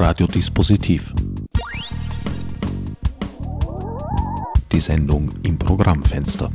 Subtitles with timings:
[0.00, 1.12] Radiodispositiv.
[4.70, 6.52] Die Sendung im Programmfenster.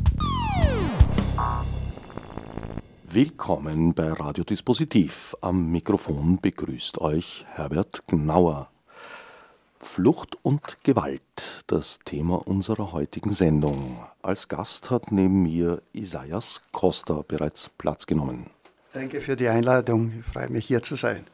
[3.09, 5.35] Willkommen bei Radiodispositiv.
[5.41, 8.69] Am Mikrofon begrüßt euch Herbert Gnauer.
[9.77, 13.99] Flucht und Gewalt, das Thema unserer heutigen Sendung.
[14.21, 18.45] Als Gast hat neben mir Isaias Costa bereits Platz genommen.
[18.93, 20.13] Danke für die Einladung.
[20.21, 21.25] Ich freue mich, hier zu sein.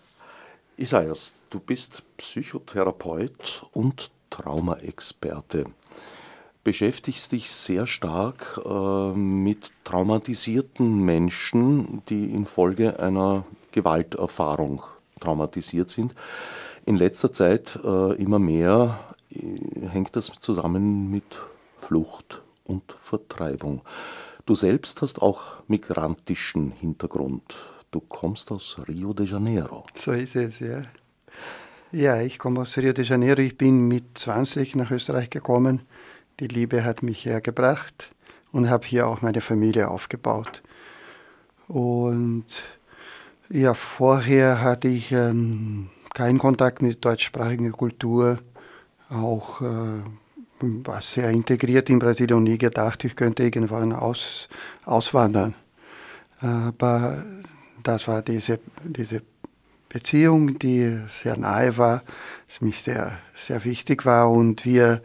[0.80, 5.66] Isaias, du bist Psychotherapeut und Traumaexperte.
[6.64, 14.82] Beschäftigst dich sehr stark äh, mit traumatisierten Menschen, die infolge einer Gewalterfahrung
[15.20, 16.16] traumatisiert sind.
[16.86, 19.00] In letzter Zeit äh, immer mehr
[19.32, 21.42] äh, hängt das zusammen mit
[21.78, 23.82] Flucht und Vertreibung.
[24.46, 27.54] Du selbst hast auch migrantischen Hintergrund.
[27.92, 29.86] Du kommst aus Rio de Janeiro.
[29.96, 30.84] So ist es, ja.
[31.92, 33.42] Ja, ich komme aus Rio de Janeiro.
[33.42, 35.82] Ich bin mit 20 nach Österreich gekommen.
[36.40, 38.12] Die Liebe hat mich hergebracht
[38.52, 40.62] und habe hier auch meine Familie aufgebaut.
[41.68, 42.46] Und
[43.50, 48.40] ja, vorher hatte ich ähm, keinen Kontakt mit deutschsprachiger Kultur,
[49.10, 50.04] auch äh,
[50.62, 54.50] war sehr integriert in Brasilien und nie gedacht, ich könnte irgendwann aus,
[54.86, 55.56] auswandern.
[56.42, 57.24] Aber
[57.84, 59.22] das war diese, diese
[59.90, 62.04] Beziehung, die sehr nahe war,
[62.48, 65.02] das mich sehr, sehr wichtig war und wir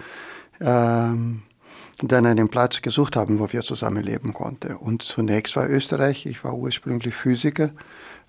[0.61, 1.43] ähm,
[2.03, 4.75] dann einen Platz gesucht haben, wo wir zusammenleben konnten.
[4.75, 7.71] Und zunächst war Österreich, ich war ursprünglich Physiker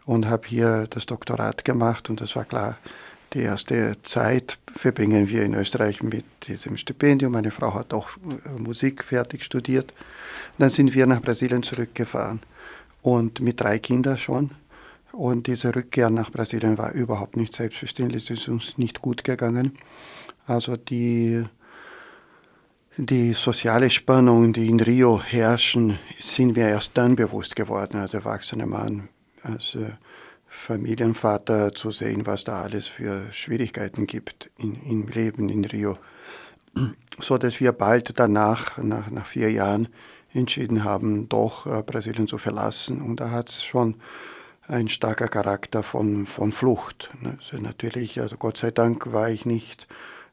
[0.06, 2.78] und habe hier das Doktorat gemacht und das war klar,
[3.34, 7.34] die erste Zeit verbringen wir in Österreich mit diesem Stipendium.
[7.34, 9.94] Meine Frau hat auch äh, Musik fertig studiert.
[10.58, 12.40] Dann sind wir nach Brasilien zurückgefahren
[13.06, 14.50] und mit drei Kindern schon.
[15.12, 19.78] Und diese Rückkehr nach Brasilien war überhaupt nicht selbstverständlich, es ist uns nicht gut gegangen.
[20.48, 21.46] Also die,
[22.98, 28.66] die soziale Spannung, die in Rio herrschen, sind mir erst dann bewusst geworden als erwachsener
[28.66, 29.08] Mann,
[29.44, 29.92] als äh,
[30.48, 35.98] Familienvater zu sehen, was da alles für Schwierigkeiten gibt in, im Leben in Rio.
[37.20, 39.90] So dass wir bald danach, nach, nach vier Jahren,
[40.36, 43.02] entschieden haben, doch äh, Brasilien zu verlassen.
[43.02, 43.96] Und da hat es schon
[44.68, 47.10] ein starker Charakter von, von Flucht.
[47.22, 47.38] Ne?
[47.40, 49.88] Also natürlich, also Gott sei Dank war ich nicht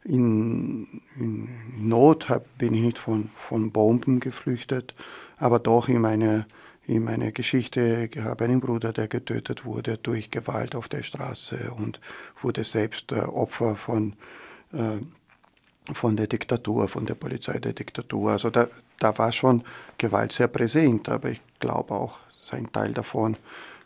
[0.05, 1.49] in, in
[1.79, 4.95] Not, hab, bin ich nicht von, von Bomben geflüchtet,
[5.37, 6.47] aber doch in meine,
[6.87, 12.01] in meine Geschichte, ich einen Bruder, der getötet wurde durch Gewalt auf der Straße und
[12.41, 14.17] wurde selbst äh, Opfer von
[14.73, 14.99] äh,
[15.93, 18.33] von der Diktatur, von der Polizei der Diktatur.
[18.33, 19.63] Also da, da war schon
[19.99, 22.21] Gewalt sehr präsent, aber ich glaube auch,
[22.53, 23.37] ein Teil davon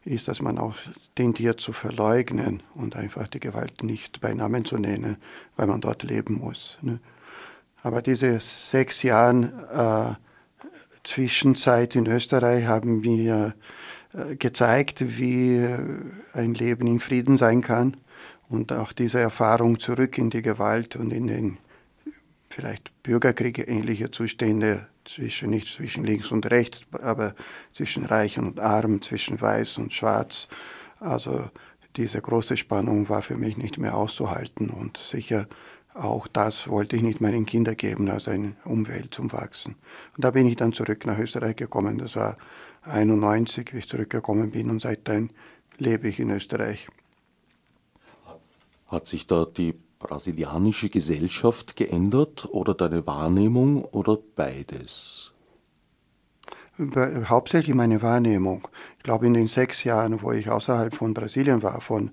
[0.04, 0.74] ist, dass man auch
[1.14, 5.16] tendiert zu verleugnen und einfach die Gewalt nicht bei Namen zu nennen,
[5.56, 6.78] weil man dort leben muss.
[6.82, 7.00] Ne?
[7.82, 13.54] Aber diese sechs Jahre äh, Zwischenzeit in Österreich haben mir
[14.12, 15.64] äh, gezeigt, wie
[16.32, 17.96] ein Leben in Frieden sein kann
[18.48, 21.58] und auch diese Erfahrung zurück in die Gewalt und in den
[22.56, 27.34] vielleicht Bürgerkriege ähnliche Zustände zwischen, nicht zwischen links und rechts, aber
[27.74, 30.48] zwischen Reich und Arm, zwischen Weiß und Schwarz.
[30.98, 31.50] Also
[31.96, 35.46] diese große Spannung war für mich nicht mehr auszuhalten und sicher
[35.92, 39.76] auch das wollte ich nicht meinen Kindern geben als eine Umwelt zum Wachsen.
[40.14, 41.98] Und da bin ich dann zurück nach Österreich gekommen.
[41.98, 42.36] Das war
[42.82, 45.30] 91, wie ich zurückgekommen bin und seitdem
[45.78, 46.88] lebe ich in Österreich.
[48.88, 55.32] Hat sich da die brasilianische Gesellschaft geändert oder deine Wahrnehmung oder beides?
[56.78, 58.68] Hauptsächlich meine Wahrnehmung.
[58.98, 62.10] Ich glaube, in den sechs Jahren, wo ich außerhalb von Brasilien war, von,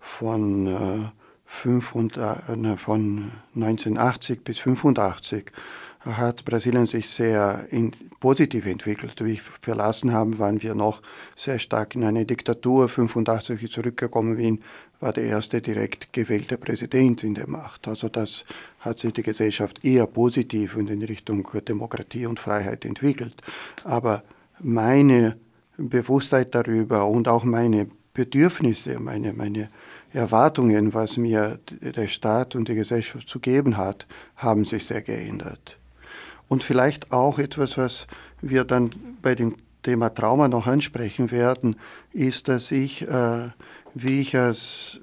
[0.00, 1.08] von, äh,
[1.52, 5.52] 500, äh, von 1980 bis 1985,
[6.04, 9.24] hat Brasilien sich sehr in, positiv entwickelt.
[9.24, 11.02] Wie ich verlassen habe, waren wir noch
[11.36, 12.84] sehr stark in eine Diktatur.
[12.84, 14.60] 1985, wie ich zurückgekommen bin,
[15.00, 17.88] war der erste direkt gewählte Präsident in der Macht.
[17.88, 18.44] Also das
[18.80, 23.34] hat sich die Gesellschaft eher positiv und in Richtung Demokratie und Freiheit entwickelt.
[23.84, 24.22] Aber
[24.60, 25.36] meine
[25.76, 29.70] Bewusstheit darüber und auch meine Bedürfnisse, meine, meine
[30.12, 34.06] Erwartungen, was mir der Staat und die Gesellschaft zu geben hat,
[34.36, 35.78] haben sich sehr geändert.
[36.52, 38.06] Und vielleicht auch etwas, was
[38.42, 38.90] wir dann
[39.22, 41.76] bei dem Thema Trauma noch ansprechen werden,
[42.12, 43.48] ist, dass ich äh,
[43.94, 45.00] wie ich als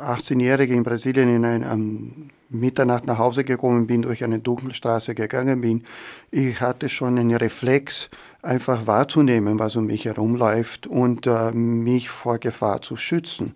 [0.00, 5.60] 18-Jähriger in Brasilien in ein, am Mitternacht nach Hause gekommen bin, durch eine Dunkelstraße gegangen
[5.60, 5.82] bin,
[6.30, 8.08] ich hatte schon einen Reflex,
[8.40, 13.54] einfach wahrzunehmen, was um mich herumläuft und äh, mich vor Gefahr zu schützen.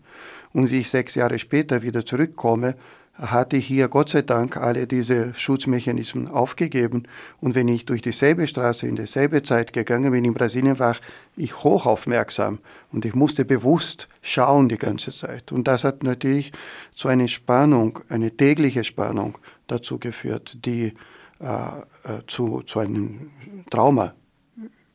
[0.52, 2.74] Und wie ich sechs Jahre später wieder zurückkomme,
[3.18, 7.04] hatte ich hier Gott sei Dank alle diese Schutzmechanismen aufgegeben.
[7.40, 10.96] Und wenn ich durch dieselbe Straße in dieselbe Zeit gegangen bin in Brasilien, war
[11.36, 12.58] ich hochaufmerksam
[12.92, 15.52] und ich musste bewusst schauen die ganze Zeit.
[15.52, 16.52] Und das hat natürlich
[16.92, 20.92] zu einer Spannung, eine tägliche Spannung dazu geführt, die
[21.40, 23.30] äh, äh zu, zu einem
[23.70, 24.14] Trauma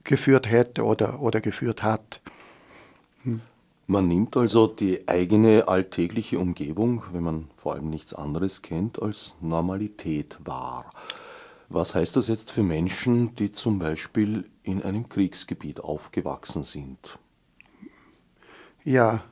[0.03, 2.21] geführt hätte oder, oder geführt hat.
[3.23, 3.41] Hm.
[3.91, 9.35] Man nimmt also die eigene alltägliche Umgebung, wenn man vor allem nichts anderes kennt, als
[9.41, 10.89] Normalität wahr.
[11.67, 17.19] Was heißt das jetzt für Menschen, die zum Beispiel in einem Kriegsgebiet aufgewachsen sind?
[18.85, 19.25] Ja,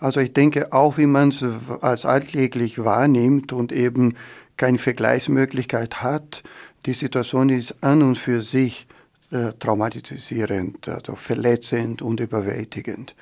[0.00, 1.44] also ich denke, auch wie man es
[1.80, 4.16] als alltäglich wahrnimmt und eben
[4.56, 6.42] keine Vergleichsmöglichkeit hat,
[6.86, 8.88] die Situation ist an und für sich
[9.30, 13.14] äh, traumatisierend, also verletzend und überwältigend.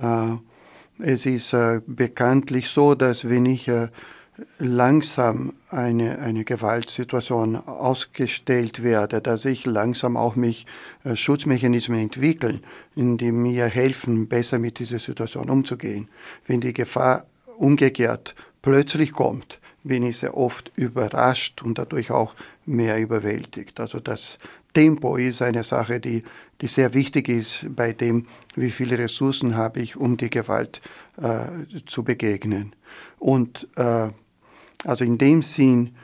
[0.00, 0.36] Äh,
[0.98, 3.88] es ist äh, bekanntlich so, dass wenn ich äh,
[4.58, 10.66] langsam eine, eine Gewaltsituation ausgestellt werde, dass ich langsam auch mich
[11.14, 12.60] Schutzmechanismen entwickeln,
[12.96, 16.08] die mir helfen, besser mit dieser Situation umzugehen.
[16.46, 17.24] Wenn die Gefahr
[17.56, 22.34] umgekehrt plötzlich kommt, bin ich sehr oft überrascht und dadurch auch
[22.66, 23.80] mehr überwältigt.
[23.80, 24.36] Also das
[24.74, 26.22] Tempo ist eine Sache, die,
[26.60, 30.80] die sehr wichtig ist bei dem, wie viele Ressourcen habe ich, um die Gewalt
[31.20, 31.46] äh,
[31.86, 32.74] zu begegnen.
[33.18, 34.08] Und äh,
[34.84, 35.94] also in dem Sinn,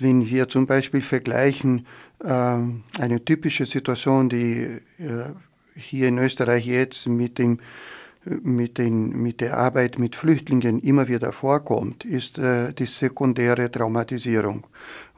[0.00, 1.86] wenn wir zum Beispiel vergleichen,
[2.20, 4.62] äh, eine typische Situation, die
[4.98, 5.32] äh,
[5.74, 7.60] hier in Österreich jetzt mit dem
[8.42, 14.66] mit, den, mit der Arbeit mit Flüchtlingen immer wieder vorkommt, ist äh, die sekundäre Traumatisierung.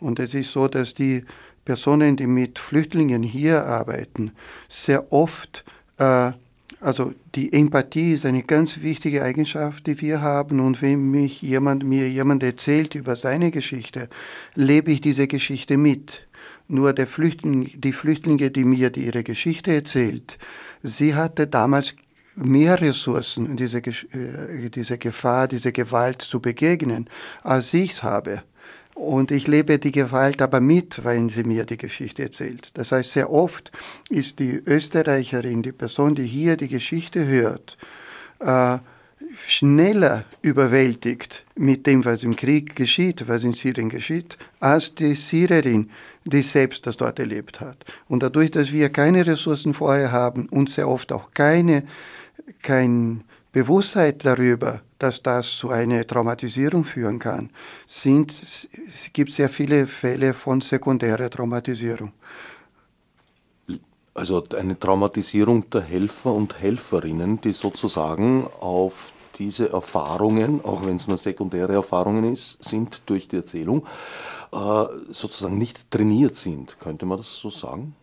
[0.01, 1.25] Und es ist so, dass die
[1.65, 4.33] Personen, die mit Flüchtlingen hier arbeiten,
[4.69, 5.65] sehr oft,
[5.99, 6.33] äh,
[6.81, 10.61] also die Empathie ist eine ganz wichtige Eigenschaft, die wir haben.
[10.61, 14.09] Und wenn mich jemand, mir jemand erzählt über seine Geschichte,
[14.55, 16.27] lebe ich diese Geschichte mit.
[16.69, 20.39] Nur der Flüchtling, die Flüchtlinge, die mir ihre Geschichte erzählt,
[20.83, 21.95] sie hatte damals
[22.37, 27.09] mehr Ressourcen, diese, äh, diese Gefahr, diese Gewalt zu begegnen,
[27.43, 28.43] als ich es habe.
[29.01, 32.77] Und ich lebe die Gewalt aber mit, weil sie mir die Geschichte erzählt.
[32.77, 33.73] Das heißt, sehr oft
[34.11, 37.79] ist die Österreicherin, die Person, die hier die Geschichte hört,
[38.41, 38.77] äh,
[39.47, 45.89] schneller überwältigt mit dem, was im Krieg geschieht, was in Syrien geschieht, als die Syrerin,
[46.27, 47.87] die selbst das dort erlebt hat.
[48.07, 51.85] Und dadurch, dass wir keine Ressourcen vorher haben und sehr oft auch keine,
[52.61, 57.51] kein Bewusstheit darüber, dass das zu einer Traumatisierung führen kann,
[57.87, 58.69] sind, es
[59.13, 62.13] gibt sehr viele Fälle von sekundärer Traumatisierung.
[64.15, 71.09] Also eine Traumatisierung der Helfer und Helferinnen, die sozusagen auf diese Erfahrungen, auch wenn es
[71.09, 73.87] nur sekundäre Erfahrungen ist, sind durch die Erzählung,
[74.53, 76.79] äh, sozusagen nicht trainiert sind.
[76.79, 77.97] Könnte man das so sagen?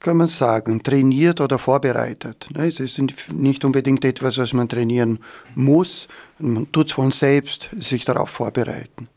[0.00, 2.48] Kann man sagen, trainiert oder vorbereitet.
[2.54, 2.66] Ne?
[2.66, 3.00] Es ist
[3.32, 5.18] nicht unbedingt etwas, was man trainieren
[5.54, 6.08] muss.
[6.38, 9.08] Man tut es von selbst, sich darauf vorbereiten.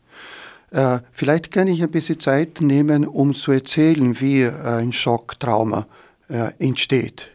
[0.70, 5.86] Äh, vielleicht kann ich ein bisschen Zeit nehmen, um zu erzählen, wie ein Schocktrauma
[6.28, 7.30] äh, entsteht.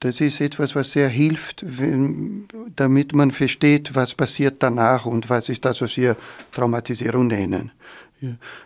[0.00, 2.46] Das ist etwas, was sehr hilft, wenn,
[2.76, 6.16] damit man versteht, was passiert danach und was ist das, was wir
[6.50, 7.72] Traumatisierung nennen.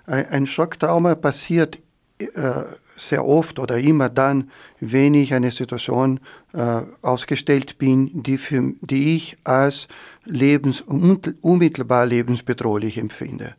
[0.06, 1.78] Ein Schocktrauma passiert
[2.18, 2.64] äh,
[2.98, 4.50] sehr oft oder immer dann,
[4.80, 6.20] wenn ich eine Situation
[6.52, 9.88] äh, ausgestellt bin, die, für, die ich als
[10.24, 13.54] lebens, unmittelbar lebensbedrohlich empfinde.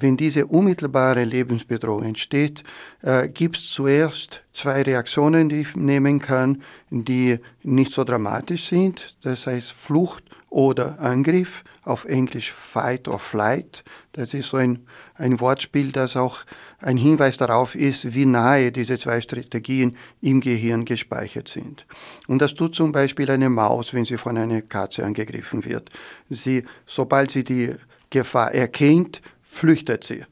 [0.00, 2.62] Wenn diese unmittelbare Lebensbedrohung entsteht,
[3.02, 9.16] äh, gibt es zuerst zwei Reaktionen, die ich nehmen kann, die nicht so dramatisch sind,
[9.22, 13.84] das heißt Flucht oder Angriff, auf Englisch Fight or Flight.
[14.12, 16.44] Das ist so ein, ein Wortspiel, das auch
[16.80, 21.86] ein Hinweis darauf ist, wie nahe diese zwei Strategien im Gehirn gespeichert sind.
[22.26, 25.90] Und das tut zum Beispiel eine Maus, wenn sie von einer Katze angegriffen wird.
[26.28, 27.74] Sie, sobald sie die
[28.10, 30.24] Gefahr erkennt, flüchtet sie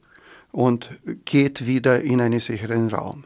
[0.51, 0.91] und
[1.25, 3.25] geht wieder in einen sicheren Raum.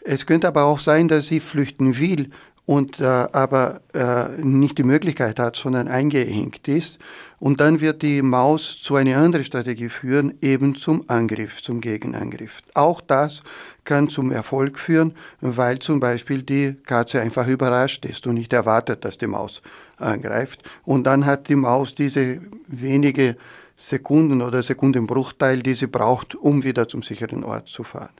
[0.00, 2.30] Es könnte aber auch sein, dass sie flüchten will
[2.66, 6.98] und äh, aber äh, nicht die Möglichkeit hat, sondern eingehängt ist.
[7.38, 12.62] Und dann wird die Maus zu einer anderen Strategie führen, eben zum Angriff, zum Gegenangriff.
[12.74, 13.42] Auch das
[13.84, 19.04] kann zum Erfolg führen, weil zum Beispiel die Katze einfach überrascht ist und nicht erwartet,
[19.04, 19.62] dass die Maus
[19.96, 20.68] angreift.
[20.84, 23.36] Und dann hat die Maus diese wenige
[23.76, 28.14] Sekunden oder Sekundenbruchteil, die sie braucht, um wieder zum sicheren Ort zu fahren.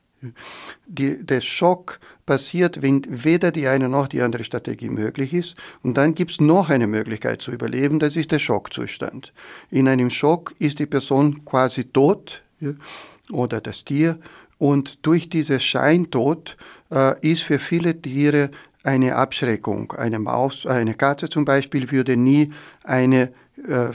[0.86, 5.54] Die, der Schock passiert, wenn weder die eine noch die andere Strategie möglich ist.
[5.83, 9.33] Und dann gibt es noch eine Möglichkeit zu überleben, das ist der Schockzustand.
[9.71, 12.73] In einem Schock ist die Person quasi tot ja,
[13.30, 14.18] oder das Tier.
[14.59, 16.56] Und durch dieses Scheintod
[16.90, 18.50] äh, ist für viele Tiere
[18.83, 19.92] eine Abschreckung.
[19.92, 22.52] Eine Maus, eine Katze zum Beispiel würde nie
[22.85, 23.33] eine
[23.68, 23.92] äh,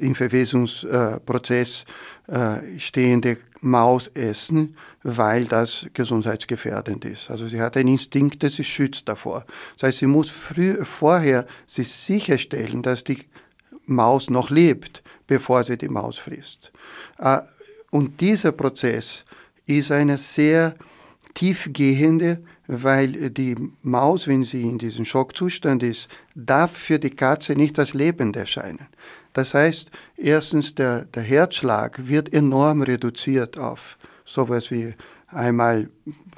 [0.00, 1.84] im Verwesungsprozess
[2.28, 4.76] äh, stehende Maus essen,
[5.08, 7.30] weil das gesundheitsgefährdend ist.
[7.30, 9.44] Also sie hat einen Instinkt, der sie schützt davor.
[9.74, 13.20] Das heißt, sie muss früh, vorher sich sicherstellen, dass die
[13.86, 16.72] Maus noch lebt, bevor sie die Maus frisst.
[17.18, 17.38] Äh,
[17.90, 19.24] und dieser Prozess
[19.66, 20.74] ist eine sehr
[21.34, 27.78] tiefgehende weil die Maus, wenn sie in diesem Schockzustand ist, darf für die Katze nicht
[27.78, 28.88] als lebend erscheinen.
[29.34, 34.94] Das heißt, erstens, der, der Herzschlag wird enorm reduziert auf sowas wie
[35.28, 35.88] einmal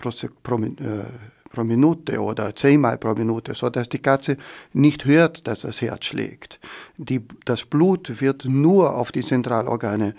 [0.00, 0.10] pro,
[0.42, 1.04] pro, äh,
[1.50, 4.36] pro Minute oder zehnmal pro Minute, sodass die Katze
[4.72, 6.60] nicht hört, dass das Herz schlägt.
[6.96, 10.14] Die, das Blut wird nur auf die Zentralorgane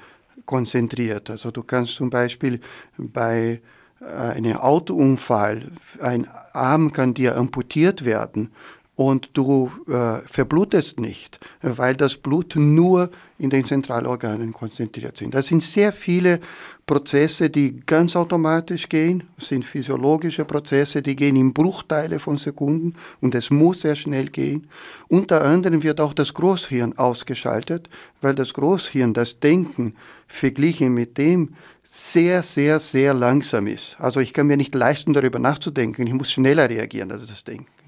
[0.45, 1.29] konzentriert.
[1.29, 2.59] Also du kannst zum Beispiel
[2.97, 3.61] bei
[4.01, 8.51] einem Autounfall, ein Arm kann dir amputiert werden
[8.99, 15.33] und du äh, verblutest nicht, weil das Blut nur in den Zentralorganen konzentriert sind.
[15.33, 16.41] Das sind sehr viele
[16.85, 22.93] Prozesse, die ganz automatisch gehen, das sind physiologische Prozesse, die gehen in Bruchteile von Sekunden
[23.21, 24.67] und es muss sehr schnell gehen.
[25.07, 27.87] Unter anderem wird auch das Großhirn ausgeschaltet,
[28.19, 29.95] weil das Großhirn, das Denken
[30.27, 31.55] verglichen mit dem,
[31.89, 33.95] sehr, sehr, sehr langsam ist.
[33.97, 36.05] Also ich kann mir nicht leisten, darüber nachzudenken.
[36.05, 37.78] Ich muss schneller reagieren als das Denken.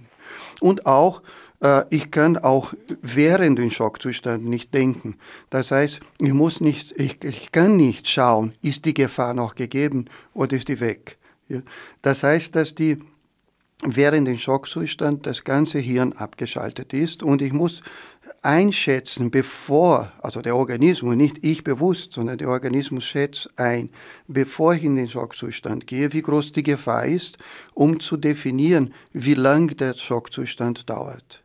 [0.62, 1.22] Und auch,
[1.62, 5.18] äh, ich kann auch während dem Schockzustand nicht denken.
[5.50, 10.06] Das heißt, ich muss nicht, ich, ich kann nicht schauen, ist die Gefahr noch gegeben
[10.34, 11.18] oder ist die weg.
[11.50, 11.62] Ja?
[12.04, 13.00] Das heißt, dass die
[13.84, 17.82] während dem Schockzustand das ganze Hirn abgeschaltet ist und ich muss
[18.42, 23.90] einschätzen, bevor, also der Organismus, nicht ich bewusst, sondern der Organismus schätzt ein,
[24.28, 27.38] bevor ich in den Schockzustand gehe, wie groß die Gefahr ist,
[27.74, 31.44] um zu definieren, wie lang der Schockzustand dauert.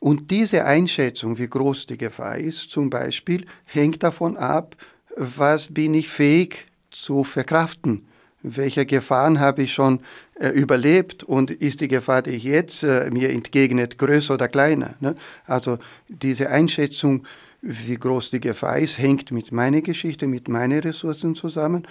[0.00, 4.76] Und diese Einschätzung, wie groß die Gefahr ist, zum Beispiel, hängt davon ab,
[5.16, 8.06] was bin ich fähig zu verkraften
[8.46, 10.00] welche Gefahren habe ich schon
[10.50, 14.94] überlebt und ist die Gefahr, die ich jetzt äh, mir entgegnet, größer oder kleiner.
[15.00, 15.14] Ne?
[15.46, 15.78] Also
[16.08, 17.26] diese Einschätzung,
[17.62, 21.86] wie groß die Gefahr ist, hängt mit meiner Geschichte, mit meinen Ressourcen zusammen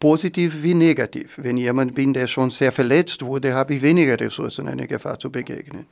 [0.00, 1.34] positiv wie negativ.
[1.38, 5.30] Wenn jemand bin, der schon sehr verletzt wurde, habe ich weniger Ressourcen, einer Gefahr zu
[5.30, 5.86] begegnen.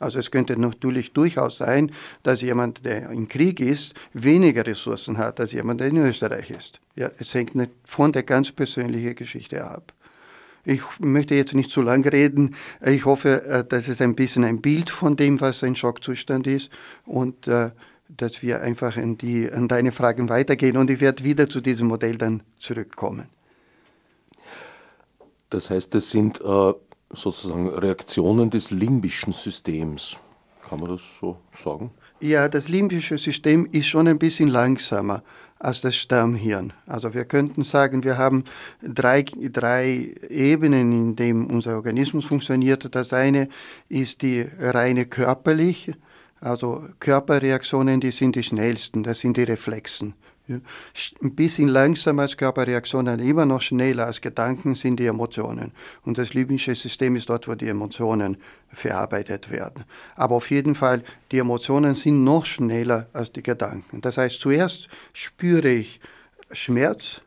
[0.00, 1.92] Also es könnte natürlich durchaus sein,
[2.22, 6.80] dass jemand, der im Krieg ist, weniger Ressourcen hat als jemand, der in Österreich ist.
[6.96, 9.92] Ja, es hängt nicht von der ganz persönlichen Geschichte ab.
[10.64, 12.54] Ich möchte jetzt nicht zu lang reden.
[12.84, 16.70] Ich hoffe, äh, dass es ein bisschen ein Bild von dem, was ein Schockzustand ist
[17.04, 17.70] und äh,
[18.08, 21.88] dass wir einfach in die, an deine Fragen weitergehen und ich werde wieder zu diesem
[21.88, 23.28] Modell dann zurückkommen.
[25.50, 26.72] Das heißt, das sind äh,
[27.10, 30.16] sozusagen Reaktionen des limbischen Systems.
[30.68, 31.90] Kann man das so sagen?
[32.20, 35.22] Ja, das limbische System ist schon ein bisschen langsamer
[35.64, 36.72] als das Stammhirn.
[36.86, 38.44] Also wir könnten sagen, wir haben
[38.82, 42.94] drei, drei Ebenen, in denen unser Organismus funktioniert.
[42.94, 43.48] Das eine
[43.88, 45.94] ist die reine körperliche,
[46.40, 50.14] also Körperreaktionen, die sind die schnellsten, das sind die Reflexen.
[50.46, 50.58] Ja.
[51.22, 55.72] Ein bisschen langsamer als Körperreaktionen, immer noch schneller als Gedanken sind die Emotionen.
[56.02, 58.36] Und das limbische System ist dort, wo die Emotionen
[58.68, 59.84] verarbeitet werden.
[60.16, 64.02] Aber auf jeden Fall, die Emotionen sind noch schneller als die Gedanken.
[64.02, 65.98] Das heißt, zuerst spüre ich
[66.52, 67.22] Schmerz,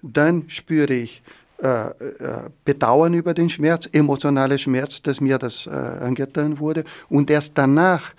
[0.00, 1.22] dann spüre ich
[1.60, 6.84] äh, äh, Bedauern über den Schmerz, emotionaler Schmerz, dass mir das äh, angetan wurde.
[7.08, 8.12] Und erst danach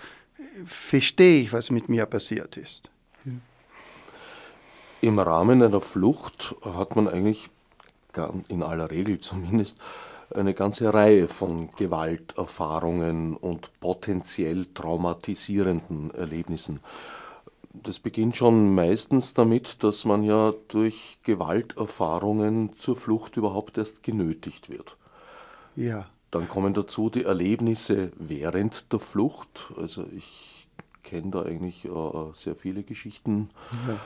[0.66, 2.91] verstehe ich, was mit mir passiert ist.
[5.04, 7.50] Im Rahmen einer Flucht hat man eigentlich,
[8.46, 9.76] in aller Regel zumindest,
[10.32, 16.78] eine ganze Reihe von Gewalterfahrungen und potenziell traumatisierenden Erlebnissen.
[17.72, 24.70] Das beginnt schon meistens damit, dass man ja durch Gewalterfahrungen zur Flucht überhaupt erst genötigt
[24.70, 24.96] wird.
[25.74, 26.06] Ja.
[26.30, 29.72] Dann kommen dazu die Erlebnisse während der Flucht.
[29.76, 30.68] Also ich
[31.02, 31.90] kenne da eigentlich äh,
[32.34, 33.50] sehr viele Geschichten.
[33.88, 33.98] Ja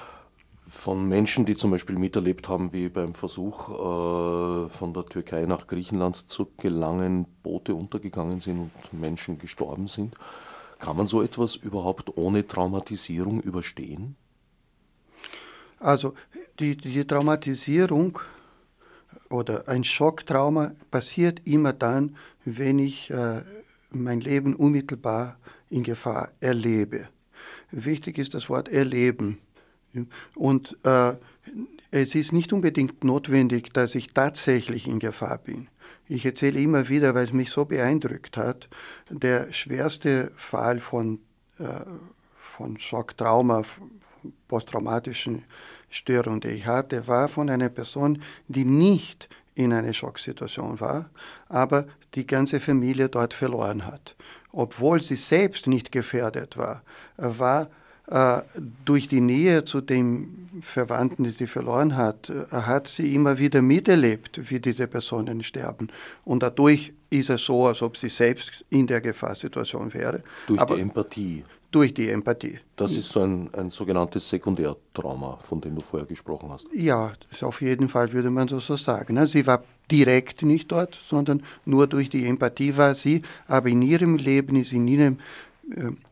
[0.68, 5.66] von Menschen, die zum Beispiel miterlebt haben, wie beim Versuch äh, von der Türkei nach
[5.66, 10.14] Griechenland zu gelangen, Boote untergegangen sind und Menschen gestorben sind.
[10.78, 14.16] Kann man so etwas überhaupt ohne Traumatisierung überstehen?
[15.78, 16.14] Also
[16.58, 18.18] die, die Traumatisierung
[19.30, 23.42] oder ein Schocktrauma passiert immer dann, wenn ich äh,
[23.90, 25.38] mein Leben unmittelbar
[25.70, 27.08] in Gefahr erlebe.
[27.70, 29.38] Wichtig ist das Wort erleben.
[30.34, 31.14] Und äh,
[31.90, 35.68] es ist nicht unbedingt notwendig, dass ich tatsächlich in Gefahr bin.
[36.08, 38.68] Ich erzähle immer wieder, weil es mich so beeindruckt hat,
[39.10, 41.18] der schwerste Fall von,
[41.58, 41.64] äh,
[42.38, 43.64] von Schocktrauma,
[44.48, 45.44] posttraumatischen
[45.88, 51.10] Störung, die ich hatte, war von einer Person, die nicht in einer Schocksituation war,
[51.48, 54.16] aber die ganze Familie dort verloren hat.
[54.52, 56.82] Obwohl sie selbst nicht gefährdet war,
[57.16, 57.68] war
[58.84, 63.62] durch die Nähe zu dem Verwandten, die sie verloren hat, äh, hat sie immer wieder
[63.62, 65.88] miterlebt, wie diese Personen sterben.
[66.24, 70.22] Und dadurch ist es so, als ob sie selbst in der Gefahrsituation wäre.
[70.46, 71.44] Durch Aber die Empathie.
[71.70, 72.58] Durch die Empathie.
[72.76, 76.66] Das ist so ein, ein sogenanntes Sekundärtrauma, von dem du vorher gesprochen hast.
[76.72, 79.14] Ja, auf jeden Fall würde man so sagen.
[79.14, 79.26] Ne?
[79.26, 84.16] Sie war direkt nicht dort, sondern nur durch die Empathie war sie, aber in ihrem
[84.16, 85.18] Leben ist in ihrem äh,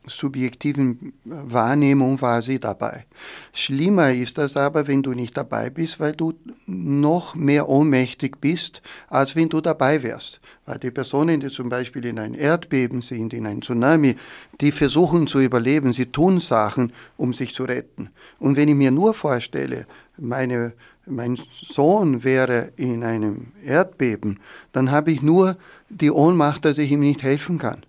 [0.06, 3.06] subjektiven Wahrnehmung war sie dabei.
[3.52, 6.34] Schlimmer ist das aber, wenn du nicht dabei bist, weil du
[6.66, 10.40] noch mehr ohnmächtig bist, als wenn du dabei wärst.
[10.66, 14.16] Weil die Personen, die zum Beispiel in ein Erdbeben sind, in ein Tsunami,
[14.60, 18.10] die versuchen zu überleben, sie tun Sachen, um sich zu retten.
[18.40, 20.72] Und wenn ich mir nur vorstelle, meine,
[21.06, 24.40] mein Sohn wäre in einem Erdbeben,
[24.72, 25.56] dann habe ich nur
[25.90, 27.84] die Ohnmacht, dass ich ihm nicht helfen kann.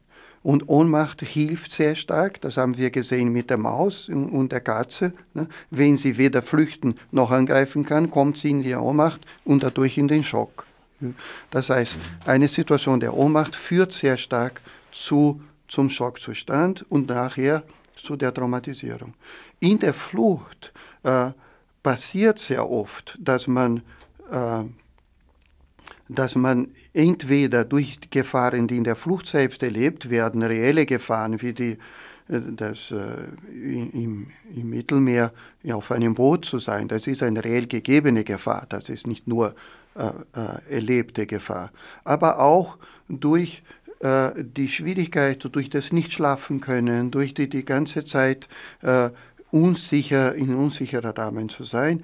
[0.45, 5.11] Und Ohnmacht hilft sehr stark, das haben wir gesehen mit der Maus und der Katze.
[5.33, 5.47] Ne?
[5.71, 10.07] Wenn sie weder flüchten noch angreifen kann, kommt sie in die Ohnmacht und dadurch in
[10.07, 10.67] den Schock.
[11.49, 11.95] Das heißt,
[12.27, 14.61] eine Situation der Ohnmacht führt sehr stark
[14.91, 17.63] zu, zum Schockzustand und nachher
[17.95, 19.15] zu der Traumatisierung.
[19.59, 21.31] In der Flucht äh,
[21.81, 23.81] passiert sehr oft, dass man
[24.31, 24.61] äh,
[26.07, 31.53] dass man entweder durch Gefahren, die in der Flucht selbst erlebt werden, reelle Gefahren wie
[31.53, 31.77] die,
[32.29, 35.33] äh, das äh, im, im, Mittelmeer
[35.71, 39.56] auf einem Boot zu sein, das ist eine reell gegebene Gefahr, das ist nicht nur
[39.95, 41.71] äh, äh, erlebte Gefahr,
[42.03, 42.77] aber auch
[43.10, 43.63] durch
[43.99, 48.47] äh, die Schwierigkeit, durch das Nicht-Schlafen können, durch die, die ganze Zeit
[48.82, 49.10] äh,
[49.51, 52.03] unsicher, in unsicherer Rahmen zu sein,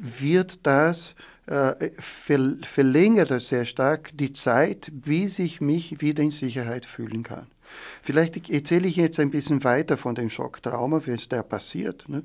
[0.00, 1.14] wird das
[1.46, 7.46] äh, verlängert das sehr stark die Zeit, bis ich mich wieder in Sicherheit fühlen kann.
[8.02, 12.08] Vielleicht erzähle ich jetzt ein bisschen weiter von dem Schocktrauma, wie es da passiert.
[12.08, 12.22] Ne?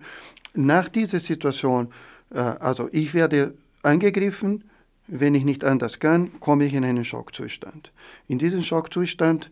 [0.53, 1.91] Nach dieser Situation,
[2.33, 3.53] äh, also ich werde
[3.83, 4.63] angegriffen,
[5.07, 7.91] wenn ich nicht anders kann, komme ich in einen Schockzustand.
[8.27, 9.49] In diesem Schockzustand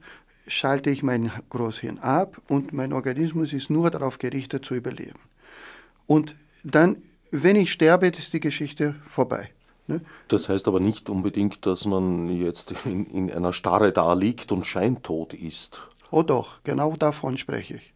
[0.48, 5.20] schalte ich mein Großhirn ab und mein Organismus ist nur darauf gerichtet zu überleben.
[6.08, 6.98] Und dann,
[7.44, 9.50] wenn ich sterbe, ist die Geschichte vorbei.
[9.88, 10.02] Ne?
[10.28, 14.66] Das heißt aber nicht unbedingt, dass man jetzt in, in einer Starre da liegt und
[14.66, 15.88] scheintot ist.
[16.12, 17.94] Oh doch, genau davon spreche ich.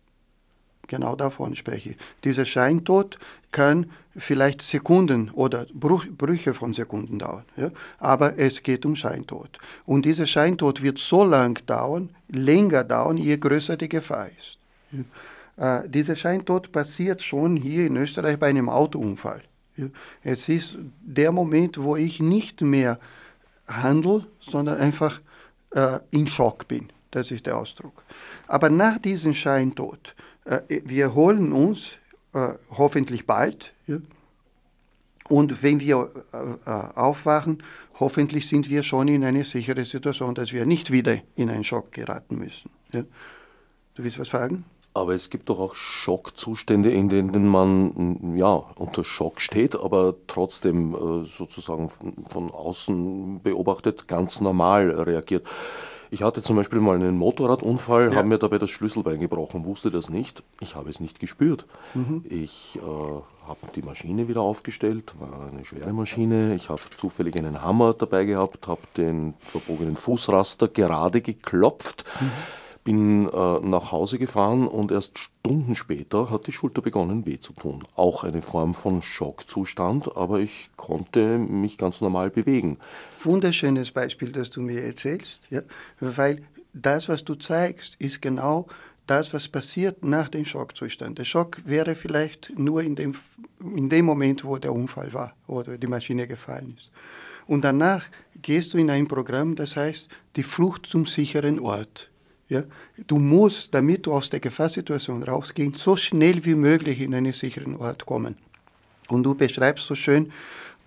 [0.88, 1.98] Genau davon spreche ich.
[2.24, 3.20] Dieser Scheintod
[3.52, 7.46] kann vielleicht Sekunden oder Bruch, Brüche von Sekunden dauern.
[7.56, 7.70] Ja?
[8.00, 9.60] Aber es geht um Scheintod.
[9.86, 14.58] Und dieser Scheintod wird so lang dauern, länger dauern, je größer die Gefahr ist.
[14.92, 15.04] Ja?
[15.60, 19.44] Äh, dieser Scheintod passiert schon hier in Österreich bei einem Autounfall.
[20.24, 23.00] Es ist der Moment, wo ich nicht mehr
[23.68, 25.22] handle, sondern einfach
[25.72, 26.92] äh, in Schock bin.
[27.12, 28.04] Das ist der Ausdruck.
[28.48, 31.98] Aber nach diesem Scheintod, äh, wir holen uns
[32.34, 33.74] äh, hoffentlich bald.
[33.88, 33.98] Ja?
[35.28, 37.64] Und wenn wir äh, äh, aufwachen,
[38.00, 41.92] hoffentlich sind wir schon in eine sichere Situation, dass wir nicht wieder in einen Schock
[41.92, 42.70] geraten müssen.
[42.92, 43.04] Ja?
[43.96, 44.66] Du willst was fragen?
[44.94, 50.96] Aber es gibt doch auch Schockzustände, in denen man ja unter Schock steht, aber trotzdem
[50.96, 51.90] äh, sozusagen
[52.30, 55.46] von außen beobachtet ganz normal reagiert.
[56.12, 58.16] Ich hatte zum Beispiel mal einen Motorradunfall, ja.
[58.18, 60.42] habe mir dabei das Schlüsselbein gebrochen, wusste das nicht.
[60.60, 61.68] Ich habe es nicht gespürt.
[61.94, 62.26] Mhm.
[62.28, 66.56] Ich äh, habe die Maschine wieder aufgestellt, war eine schwere Maschine.
[66.56, 72.06] Ich habe zufällig einen Hammer dabei gehabt, habe den verbogenen Fußraster gerade geklopft.
[72.20, 72.32] Mhm
[72.84, 77.54] bin äh, nach Hause gefahren und erst Stunden später hat die Schulter begonnen weh zu
[77.54, 77.84] tun.
[77.96, 82.78] Auch eine Form von Schockzustand, aber ich konnte mich ganz normal bewegen.
[83.24, 85.62] Wunderschönes Beispiel, das du mir erzählst, ja?
[86.00, 86.42] weil
[86.74, 88.68] das, was du zeigst, ist genau
[89.10, 91.18] das, was passiert nach dem Schockzustand.
[91.18, 93.16] Der Schock wäre vielleicht nur in dem,
[93.60, 96.92] in dem Moment, wo der Unfall war oder die Maschine gefallen ist.
[97.48, 98.06] Und danach
[98.42, 102.09] gehst du in ein Programm, das heißt die Flucht zum sicheren Ort.
[102.50, 102.64] Ja?
[103.08, 107.78] Du musst, damit du aus der Gefahrsituation rausgehst, so schnell wie möglich in einen sicheren
[107.78, 108.38] Ort kommen.
[109.08, 110.32] Und du beschreibst so schön,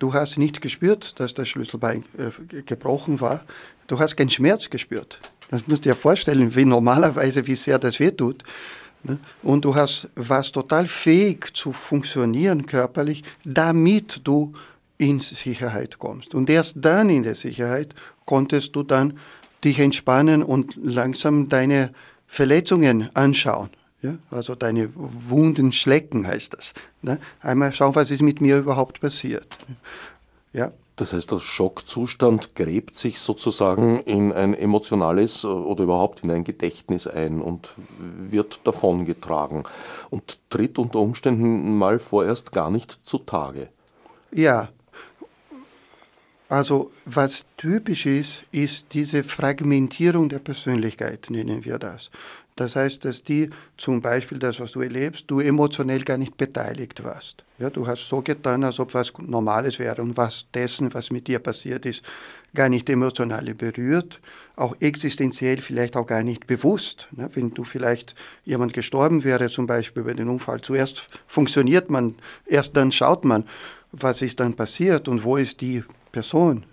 [0.03, 3.41] Du hast nicht gespürt, dass das Schlüsselbein äh, gebrochen war.
[3.87, 5.19] Du hast keinen Schmerz gespürt.
[5.49, 8.43] Das musst du dir vorstellen, wie normalerweise, wie sehr das wehtut.
[9.03, 9.17] Ne?
[9.43, 14.51] Und du hast, warst total fähig zu funktionieren körperlich, damit du
[14.97, 16.35] in Sicherheit kommst.
[16.35, 17.95] Und erst dann in der Sicherheit
[18.25, 19.17] konntest du dann
[19.63, 21.93] dich entspannen und langsam deine
[22.27, 23.69] Verletzungen anschauen.
[24.01, 24.17] Ja?
[24.29, 26.73] Also deine Wunden schlecken heißt das.
[27.01, 27.19] Ne?
[27.41, 29.47] Einmal schauen, was ist mit mir überhaupt passiert.
[30.51, 30.71] Ja.
[30.95, 36.43] Das heißt, der Schockzustand gräbt sich sozusagen in ein emotionales äh, oder überhaupt in ein
[36.43, 39.63] Gedächtnis ein und wird davongetragen
[40.11, 43.69] und tritt unter Umständen mal vorerst gar nicht zutage.
[44.31, 44.69] Ja,
[46.53, 52.11] also was typisch ist, ist diese Fragmentierung der Persönlichkeit, nennen wir das.
[52.55, 57.03] Das heißt, dass die zum Beispiel das, was du erlebst, du emotionell gar nicht beteiligt
[57.03, 57.43] warst.
[57.57, 61.27] Ja, du hast so getan, als ob was Normales wäre und was dessen, was mit
[61.27, 62.03] dir passiert ist,
[62.53, 64.21] gar nicht emotional berührt,
[64.55, 67.07] auch existenziell vielleicht auch gar nicht bewusst.
[67.13, 67.31] Ne?
[67.33, 68.13] Wenn du vielleicht
[68.45, 72.13] jemand gestorben wäre, zum Beispiel bei dem Unfall, zuerst funktioniert man,
[72.45, 73.45] erst dann schaut man,
[73.91, 76.63] was ist dann passiert und wo ist die Person.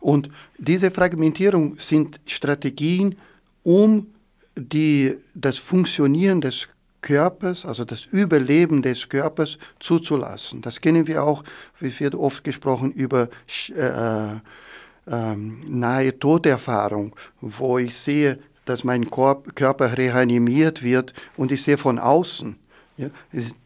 [0.00, 3.14] Und diese Fragmentierung sind Strategien,
[3.62, 4.08] um
[4.56, 6.68] die, das Funktionieren des
[7.00, 10.62] Körpers, also das Überleben des Körpers zuzulassen.
[10.62, 11.44] Das kennen wir auch,
[11.80, 13.28] wie wird oft gesprochen über
[13.74, 21.76] äh, äh, nahe Toderfahrung, wo ich sehe, dass mein Körper reanimiert wird und ich sehe
[21.76, 22.56] von außen.
[22.98, 23.08] Ja,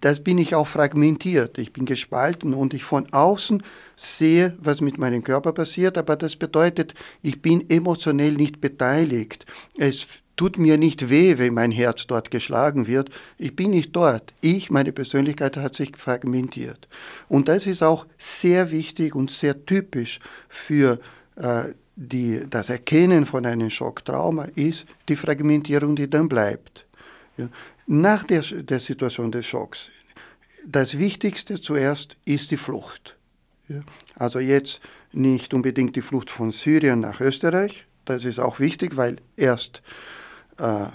[0.01, 1.59] das bin ich auch fragmentiert.
[1.59, 3.63] Ich bin gespalten und ich von außen
[3.97, 9.45] sehe, was mit meinem Körper passiert, aber das bedeutet, ich bin emotionell nicht beteiligt.
[9.77, 13.11] Es tut mir nicht weh, wenn mein Herz dort geschlagen wird.
[13.39, 14.35] Ich bin nicht dort.
[14.43, 16.87] Ich, meine Persönlichkeit hat sich fragmentiert.
[17.29, 21.01] Und das ist auch sehr wichtig und sehr typisch für
[21.37, 26.87] äh, die, das Erkennen von einem Schocktrauma, ist die Fragmentierung, die dann bleibt.
[27.39, 27.49] Ja.
[27.87, 29.91] Nach der, der Situation des Schocks,
[30.67, 33.17] das Wichtigste zuerst ist die Flucht.
[34.15, 34.81] Also jetzt
[35.13, 39.83] nicht unbedingt die Flucht von Syrien nach Österreich, das ist auch wichtig, weil erst
[40.59, 40.87] äh,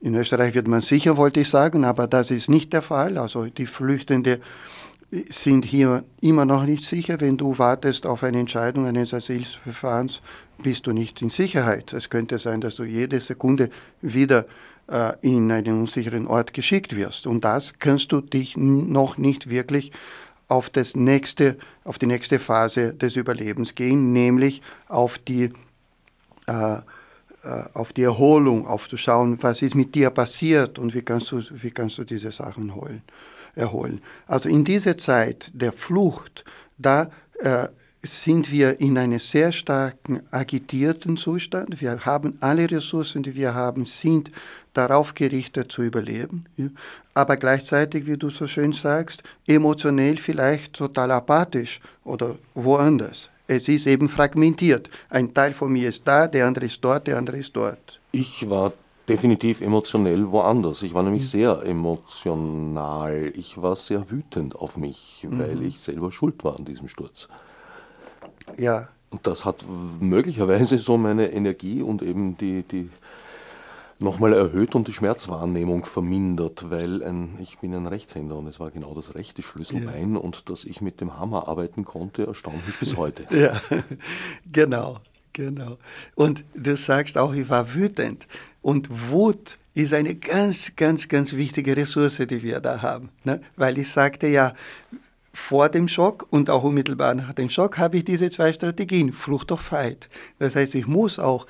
[0.00, 3.18] in Österreich wird man sicher, wollte ich sagen, aber das ist nicht der Fall.
[3.18, 4.40] Also die Flüchtende
[5.28, 7.20] sind hier immer noch nicht sicher.
[7.20, 10.20] Wenn du wartest auf eine Entscheidung eines Asylverfahrens,
[10.58, 11.92] bist du nicht in Sicherheit.
[11.92, 13.70] Es könnte sein, dass du jede Sekunde
[14.00, 14.46] wieder
[15.20, 17.26] in einen unsicheren Ort geschickt wirst.
[17.26, 19.90] Und das kannst du dich noch nicht wirklich
[20.46, 25.52] auf, das nächste, auf die nächste Phase des Überlebens gehen, nämlich auf die
[26.46, 26.78] äh,
[27.46, 31.70] äh, auf die Erholung, aufzuschauen, was ist mit dir passiert und wie kannst du, wie
[31.70, 33.02] kannst du diese Sachen holen,
[33.54, 34.00] erholen.
[34.26, 36.44] Also in dieser Zeit der Flucht,
[36.76, 37.68] da äh,
[38.06, 41.80] sind wir in einem sehr starken agitierten Zustand.
[41.80, 44.30] Wir haben alle Ressourcen, die wir haben, sind
[44.74, 46.44] darauf gerichtet zu überleben.
[47.14, 53.30] Aber gleichzeitig, wie du so schön sagst, emotionell vielleicht total apathisch oder woanders.
[53.46, 54.90] Es ist eben fragmentiert.
[55.08, 58.00] Ein Teil von mir ist da, der andere ist dort, der andere ist dort.
[58.12, 58.72] Ich war
[59.08, 60.82] definitiv emotionell woanders.
[60.82, 61.28] Ich war nämlich mhm.
[61.28, 63.32] sehr emotional.
[63.34, 65.38] Ich war sehr wütend auf mich, mhm.
[65.38, 67.28] weil ich selber schuld war an diesem Sturz.
[68.58, 68.88] Ja.
[69.10, 69.64] Und das hat
[70.00, 72.90] möglicherweise so meine Energie und eben die, die
[73.98, 78.70] nochmal erhöht und die Schmerzwahrnehmung vermindert, weil ein, ich bin ein Rechtshänder und es war
[78.70, 80.20] genau das rechte Schlüsselbein ja.
[80.20, 83.26] und dass ich mit dem Hammer arbeiten konnte, erstaunt mich bis heute.
[83.36, 83.60] Ja,
[84.50, 84.98] genau,
[85.32, 85.78] genau.
[86.14, 88.26] Und du sagst auch, ich war wütend.
[88.62, 93.10] Und Wut ist eine ganz, ganz, ganz wichtige Ressource, die wir da haben.
[93.24, 93.40] Ne?
[93.56, 94.54] Weil ich sagte ja,
[95.36, 99.52] vor dem Schock und auch unmittelbar nach dem Schock habe ich diese zwei Strategien, Flucht
[99.52, 100.08] oder Fight.
[100.38, 101.46] Das heißt, ich muss auch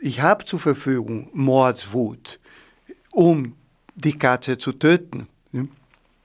[0.00, 2.40] ich habe zur Verfügung Mordswut,
[3.10, 3.54] um
[3.94, 5.28] die Katze zu töten.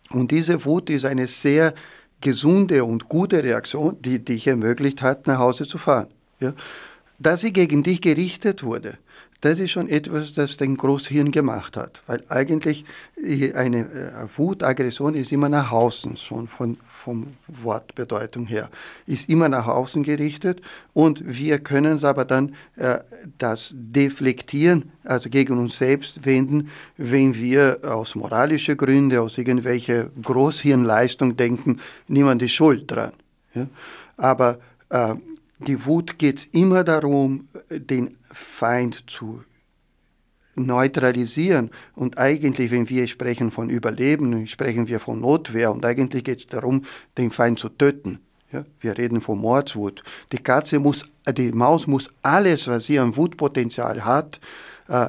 [0.10, 1.74] Und diese Wut ist eine sehr
[2.22, 6.08] gesunde und gute Reaktion, die dich ermöglicht hat, nach Hause zu fahren.
[7.20, 8.98] Dass sie gegen dich gerichtet wurde,
[9.42, 12.02] das ist schon etwas, das dein Großhirn gemacht hat.
[12.08, 12.84] Weil eigentlich
[13.54, 18.70] eine äh, Wutaggression ist immer nach außen, schon von, vom Wortbedeutung her,
[19.06, 20.62] ist immer nach außen gerichtet
[20.94, 23.00] und wir können es aber dann äh,
[23.38, 31.38] das deflektieren, also gegen uns selbst wenden, wenn wir aus moralischen Gründen, aus irgendwelcher Großhirnleistung
[31.38, 33.14] denken, niemand ist schuld dran.
[33.54, 33.68] Ja?
[34.18, 35.16] Aber äh,
[35.60, 39.44] die Wut geht immer darum, den Feind zu
[40.56, 41.72] neutralisieren.
[41.96, 45.72] Und eigentlich, wenn wir sprechen von Überleben, sprechen wir von Notwehr.
[45.72, 46.84] Und eigentlich geht es darum,
[47.18, 48.20] den Feind zu töten.
[48.52, 50.04] Ja, wir reden von Mordswut.
[50.32, 51.06] Die Katze muss,
[51.38, 54.40] die Maus muss alles, was sie an Wutpotenzial hat,
[54.88, 55.08] äh,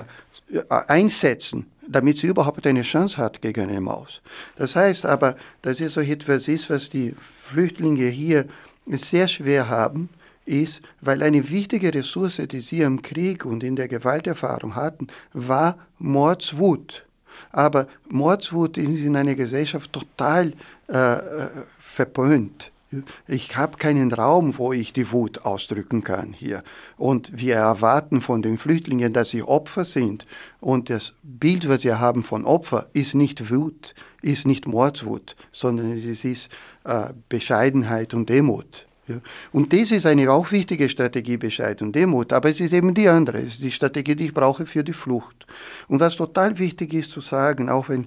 [0.69, 4.21] einsetzen, damit sie überhaupt eine Chance hat gegen eine Maus.
[4.57, 8.47] Das heißt aber, dass es so etwas ist, was die Flüchtlinge hier
[8.87, 10.11] sehr schwer haben,
[10.47, 15.79] ist, weil eine wichtige Ressource, die sie im Krieg und in der Gewalterfahrung hatten, war
[15.99, 17.05] Mordswut.
[17.53, 20.53] Aber Mordswut ist in einer Gesellschaft total
[20.89, 21.49] äh, äh
[21.79, 22.71] verpönt.
[23.29, 26.65] Ich habe keinen Raum, wo ich die Wut ausdrücken kann hier.
[26.97, 30.27] Und wir erwarten von den Flüchtlingen, dass sie Opfer sind.
[30.61, 35.93] Und das Bild, was wir haben von Opfer, ist nicht Wut, ist nicht Mordswut, sondern
[35.93, 36.49] es ist
[36.85, 38.87] äh, Bescheidenheit und Demut.
[39.11, 39.21] Ja.
[39.53, 42.33] Und das ist eine auch wichtige Strategie, Bescheid und Demut.
[42.33, 43.39] Aber es ist eben die andere.
[43.39, 45.47] Es ist die Strategie, die ich brauche für die Flucht.
[45.89, 48.07] Und was total wichtig ist zu sagen, auch wenn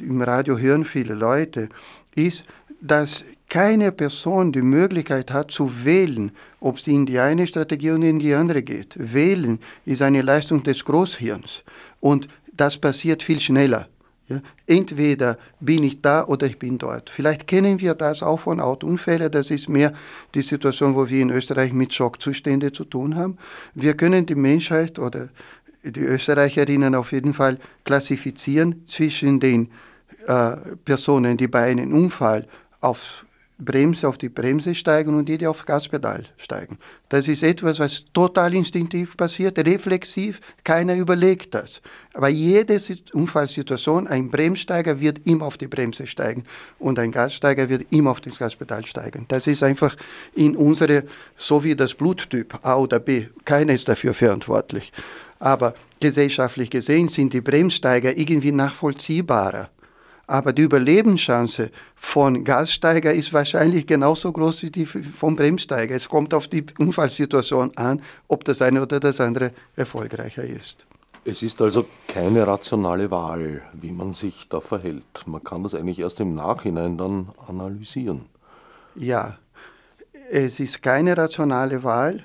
[0.00, 1.68] im Radio hören viele Leute,
[2.14, 2.44] ist,
[2.80, 8.04] dass keine Person die Möglichkeit hat zu wählen, ob sie in die eine Strategie oder
[8.04, 8.94] in die andere geht.
[8.96, 11.62] Wählen ist eine Leistung des Großhirns
[12.00, 13.88] und das passiert viel schneller.
[14.28, 14.40] Ja?
[14.66, 17.10] Entweder bin ich da oder ich bin dort.
[17.10, 19.30] Vielleicht kennen wir das auch von Autounfällen.
[19.30, 19.92] Das ist mehr
[20.34, 23.38] die Situation, wo wir in Österreich mit Schockzuständen zu tun haben.
[23.74, 25.28] Wir können die Menschheit oder
[25.82, 29.70] die Österreicherinnen auf jeden Fall klassifizieren zwischen den
[30.26, 32.46] äh, Personen, die bei einem Unfall
[32.80, 33.24] auf
[33.58, 36.78] Bremse auf die Bremse steigen und die auf Gaspedal steigen.
[37.08, 41.82] Das ist etwas, was total instinktiv passiert, reflexiv, keiner überlegt das.
[42.14, 42.80] Aber jede
[43.12, 46.44] Unfallsituation, ein Bremssteiger wird immer auf die Bremse steigen
[46.78, 49.26] und ein Gassteiger wird immer auf das Gaspedal steigen.
[49.28, 49.96] Das ist einfach
[50.34, 51.04] in unsere,
[51.36, 54.92] so wie das Bluttyp A oder B, keiner ist dafür verantwortlich.
[55.40, 59.68] Aber gesellschaftlich gesehen sind die Bremssteiger irgendwie nachvollziehbarer
[60.28, 65.96] aber die Überlebenschance von Gassteiger ist wahrscheinlich genauso groß wie die vom Bremssteiger.
[65.96, 70.86] Es kommt auf die Unfallsituation an, ob das eine oder das andere erfolgreicher ist.
[71.24, 75.26] Es ist also keine rationale Wahl, wie man sich da verhält.
[75.26, 78.26] Man kann das eigentlich erst im Nachhinein dann analysieren.
[78.94, 79.38] Ja,
[80.30, 82.22] es ist keine rationale Wahl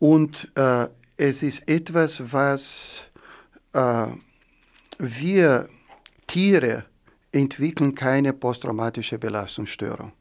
[0.00, 3.10] und äh, es ist etwas, was
[3.72, 4.08] äh,
[4.98, 5.68] wir
[6.26, 6.84] Tiere
[7.36, 10.12] entwickeln keine posttraumatische Belastungsstörung,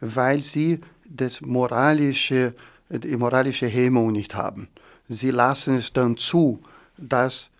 [0.00, 2.54] weil sie das moralische,
[2.88, 4.68] die moralische Hemmung nicht haben.
[5.08, 6.60] Sie lassen es dann zu,
[6.96, 7.50] dass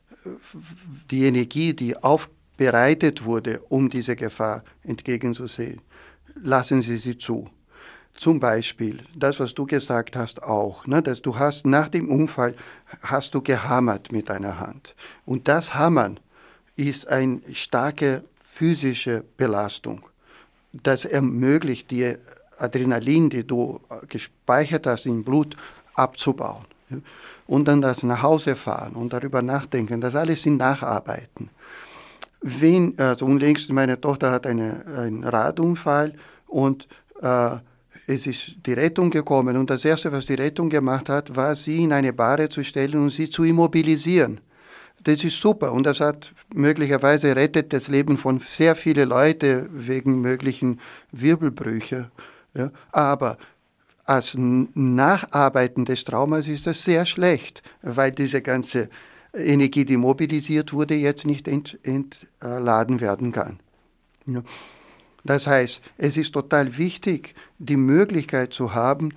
[1.10, 5.80] die Energie, die aufbereitet wurde, um diese Gefahr entgegenzusehen,
[6.42, 7.48] lassen sie sie zu.
[8.16, 12.54] Zum Beispiel, das, was du gesagt hast, auch, ne, dass du hast nach dem Unfall
[13.02, 14.94] hast du gehammert mit deiner Hand.
[15.24, 16.20] Und das Hammern
[16.76, 20.02] ist ein starker physische Belastung.
[20.72, 22.18] Das ermöglicht dir,
[22.58, 25.56] Adrenalin, die du gespeichert hast im Blut,
[25.94, 26.66] abzubauen.
[27.46, 31.48] Und dann das nach Hause fahren und darüber nachdenken, das alles sind Nacharbeiten.
[32.42, 36.14] Wenn, also unlängst meine Tochter hat eine, einen Radunfall
[36.48, 36.88] und
[37.22, 37.56] äh,
[38.06, 41.84] es ist die Rettung gekommen und das Erste, was die Rettung gemacht hat, war, sie
[41.84, 44.40] in eine Bahre zu stellen und sie zu immobilisieren.
[45.02, 50.20] Das ist super und das hat möglicherweise rettet das Leben von sehr vielen Leuten wegen
[50.20, 50.78] möglichen
[51.10, 52.10] Wirbelbrüche.
[52.54, 52.70] Ja.
[52.92, 53.38] Aber
[54.04, 58.90] als Nacharbeiten des Traumas ist das sehr schlecht, weil diese ganze
[59.32, 63.60] Energie, die mobilisiert wurde, jetzt nicht ent, entladen werden kann.
[64.26, 64.42] Ja.
[65.24, 69.10] Das heißt, es ist total wichtig, die Möglichkeit zu haben,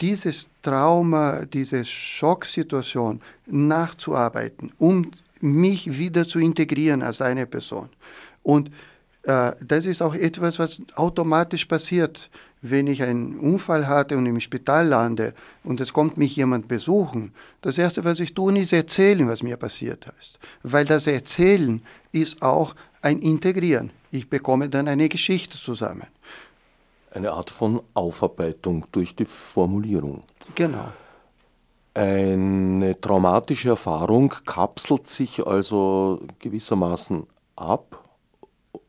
[0.00, 5.10] dieses Trauma, diese Schocksituation nachzuarbeiten, um
[5.40, 7.88] mich wieder zu integrieren als eine Person.
[8.42, 8.70] Und
[9.24, 12.30] äh, das ist auch etwas, was automatisch passiert,
[12.62, 15.34] wenn ich einen Unfall hatte und im Spital lande
[15.64, 17.32] und es kommt mich jemand besuchen.
[17.62, 20.38] Das Erste, was ich tue, ist erzählen, was mir passiert ist.
[20.62, 21.82] Weil das Erzählen
[22.12, 23.92] ist auch ein Integrieren.
[24.10, 26.06] Ich bekomme dann eine Geschichte zusammen
[27.12, 30.22] eine Art von Aufarbeitung durch die Formulierung.
[30.54, 30.84] Genau.
[31.94, 38.00] Eine traumatische Erfahrung kapselt sich also gewissermaßen ab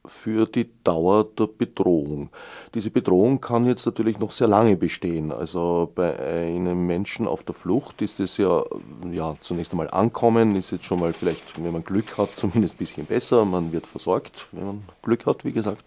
[0.05, 2.29] für die Dauer der Bedrohung.
[2.73, 5.31] Diese Bedrohung kann jetzt natürlich noch sehr lange bestehen.
[5.31, 8.63] Also bei einem Menschen auf der Flucht ist es ja,
[9.11, 12.77] ja zunächst einmal ankommen, ist jetzt schon mal vielleicht, wenn man Glück hat, zumindest ein
[12.79, 13.45] bisschen besser.
[13.45, 15.85] Man wird versorgt, wenn man Glück hat, wie gesagt.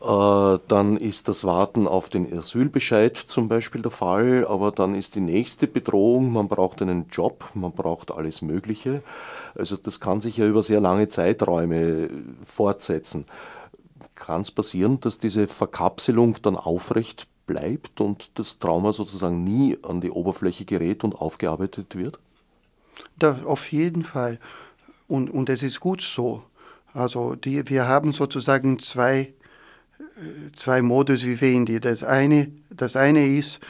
[0.00, 5.16] Äh, dann ist das Warten auf den Asylbescheid zum Beispiel der Fall, aber dann ist
[5.16, 9.02] die nächste Bedrohung, man braucht einen Job, man braucht alles Mögliche.
[9.56, 12.08] Also das kann sich ja über sehr lange Zeiträume
[12.44, 13.24] fortsetzen.
[14.14, 20.00] Kann es passieren, dass diese Verkapselung dann aufrecht bleibt und das Trauma sozusagen nie an
[20.00, 22.20] die Oberfläche gerät und aufgearbeitet wird?
[23.18, 24.38] Da, auf jeden Fall.
[25.08, 26.44] Und, und es ist gut so.
[26.92, 29.32] Also die, wir haben sozusagen zwei, äh,
[30.56, 31.80] zwei Modus vivendi.
[31.80, 33.60] Das eine, das eine ist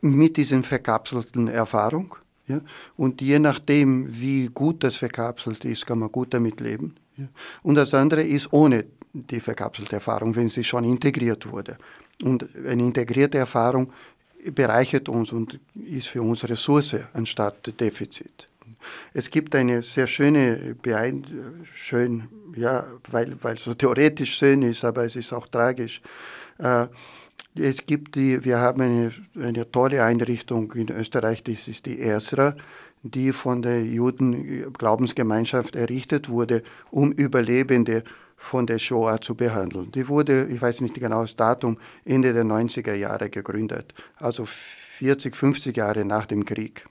[0.00, 2.14] mit diesen verkapselten Erfahrung.
[2.46, 2.60] Ja?
[2.96, 6.96] Und je nachdem, wie gut das verkapselt ist, kann man gut damit leben.
[7.16, 7.26] Ja?
[7.62, 11.78] Und das andere ist ohne die verkapselte Erfahrung, wenn sie schon integriert wurde.
[12.22, 13.92] Und eine integrierte Erfahrung
[14.54, 18.48] bereichert uns und ist für uns Ressource anstatt Defizit.
[19.12, 20.76] Es gibt eine sehr schöne,
[21.74, 26.00] schön, ja, weil, es so theoretisch schön ist, aber es ist auch tragisch.
[26.58, 26.86] Äh,
[27.54, 32.54] es gibt die, wir haben eine, eine tolle Einrichtung in Österreich, das ist die ESRA,
[33.02, 38.04] die von der Juden-Glaubensgemeinschaft errichtet wurde, um Überlebende
[38.36, 39.90] von der Shoah zu behandeln.
[39.92, 45.36] Die wurde, ich weiß nicht genau das Datum, Ende der 90er Jahre gegründet, also 40,
[45.36, 46.86] 50 Jahre nach dem Krieg.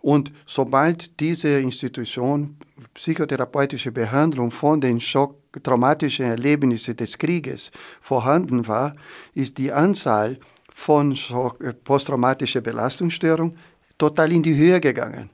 [0.00, 2.56] Und sobald diese Institution
[2.94, 7.70] psychotherapeutische Behandlung von den Schock, traumatischen Erlebnissen des Krieges
[8.00, 8.94] vorhanden war,
[9.34, 10.38] ist die Anzahl
[10.70, 13.56] von äh, posttraumatischer Belastungsstörung
[13.96, 15.30] total in die Höhe gegangen,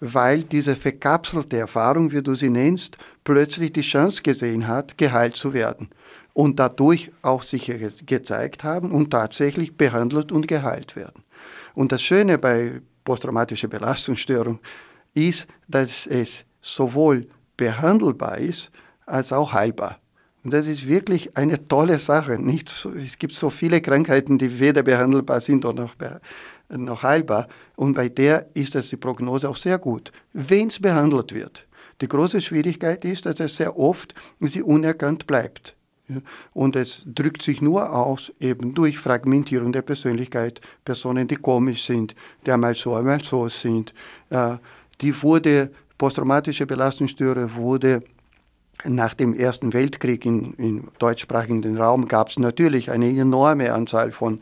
[0.00, 5.52] weil diese verkapselte Erfahrung, wie du sie nennst, plötzlich die Chance gesehen hat, geheilt zu
[5.52, 5.90] werden
[6.32, 7.70] und dadurch auch sich
[8.06, 11.24] gezeigt haben und tatsächlich behandelt und geheilt werden.
[11.74, 14.58] Und das Schöne bei posttraumatische Belastungsstörung,
[15.14, 18.70] ist, dass es sowohl behandelbar ist
[19.06, 19.98] als auch heilbar.
[20.44, 22.38] Und das ist wirklich eine tolle Sache.
[22.38, 25.96] Nicht es gibt so viele Krankheiten, die weder behandelbar sind noch,
[26.68, 27.48] noch heilbar.
[27.76, 31.66] Und bei der ist das die Prognose auch sehr gut, wenn es behandelt wird.
[32.02, 35.77] Die große Schwierigkeit ist, dass es sehr oft sie unerkannt bleibt.
[36.54, 42.14] Und es drückt sich nur aus eben durch Fragmentierung der Persönlichkeit, Personen, die komisch sind,
[42.46, 43.92] die einmal so, einmal so sind.
[44.30, 44.56] Äh,
[45.00, 48.02] die wurde, posttraumatische Belastungsstörung wurde
[48.84, 54.40] nach dem Ersten Weltkrieg in, im deutschsprachigen Raum gab es natürlich eine enorme Anzahl von,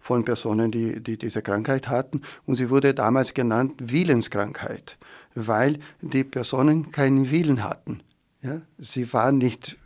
[0.00, 2.22] von Personen, die, die diese Krankheit hatten.
[2.46, 4.98] Und sie wurde damals genannt Willenskrankheit,
[5.34, 8.02] weil die Personen keinen Willen hatten.
[8.42, 8.60] Ja?
[8.78, 9.78] Sie waren nicht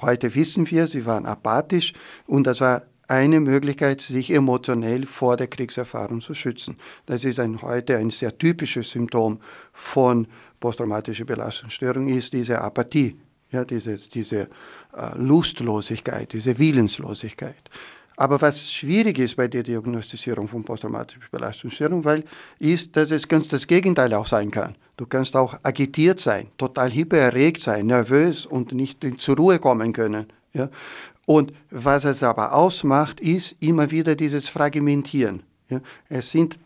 [0.00, 1.92] heute wissen wir, sie waren apathisch
[2.26, 6.76] und das war eine Möglichkeit, sich emotionell vor der Kriegserfahrung zu schützen.
[7.06, 9.40] Das ist ein, heute ein sehr typisches Symptom
[9.72, 10.26] von
[10.60, 13.16] posttraumatischer Belastungsstörung, ist diese Apathie,
[13.50, 14.48] ja, diese, diese
[14.96, 17.68] äh, Lustlosigkeit, diese Willenslosigkeit.
[18.16, 22.24] Aber was schwierig ist bei der Diagnostisierung von posttraumatischer Belastungsstörung, weil
[22.58, 24.76] ist, dass es ganz das Gegenteil auch sein kann.
[25.02, 30.26] Du kannst auch agitiert sein, total hypererregt sein, nervös und nicht zur Ruhe kommen können.
[30.52, 30.68] Ja?
[31.26, 35.42] Und was es aber ausmacht, ist immer wieder dieses Fragmentieren.
[35.68, 35.80] Ja?
[36.08, 36.60] Es sind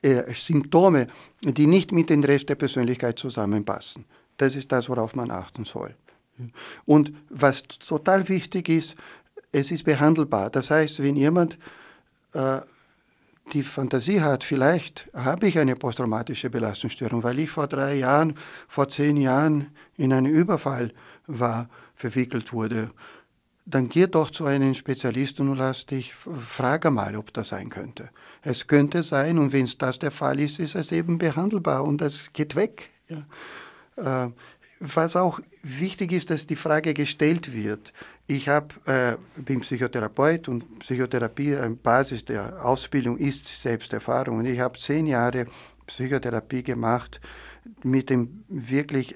[0.00, 1.08] äh, Symptome,
[1.42, 4.06] die nicht mit dem Rest der Persönlichkeit zusammenpassen.
[4.38, 5.94] Das ist das, worauf man achten soll.
[6.86, 8.94] Und was total wichtig ist,
[9.52, 10.48] es ist behandelbar.
[10.48, 11.58] Das heißt, wenn jemand
[12.32, 12.62] äh,
[13.52, 18.34] die Fantasie hat, vielleicht habe ich eine posttraumatische Belastungsstörung, weil ich vor drei Jahren,
[18.68, 20.92] vor zehn Jahren in einen Überfall
[21.26, 22.90] war, verwickelt wurde,
[23.66, 28.10] dann geh doch zu einem Spezialisten und lass dich, frage mal, ob das sein könnte.
[28.42, 32.00] Es könnte sein, und wenn es das der Fall ist, ist es eben behandelbar und
[32.00, 32.90] das geht weg.
[33.08, 34.26] Ja.
[34.26, 34.30] Äh,
[34.80, 37.92] was auch wichtig ist, dass die Frage gestellt wird,
[38.26, 44.38] ich hab, äh, bin Psychotherapeut und Psychotherapie, eine Basis der Ausbildung ist Selbsterfahrung.
[44.38, 45.46] Und ich habe zehn Jahre
[45.86, 47.20] Psychotherapie gemacht
[47.82, 49.14] mit dem wirklich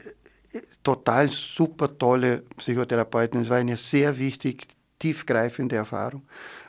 [0.53, 3.43] äh, total super tolle Psychotherapeuten.
[3.43, 4.69] Es war eine sehr wichtig,
[4.99, 6.23] tiefgreifende Erfahrung.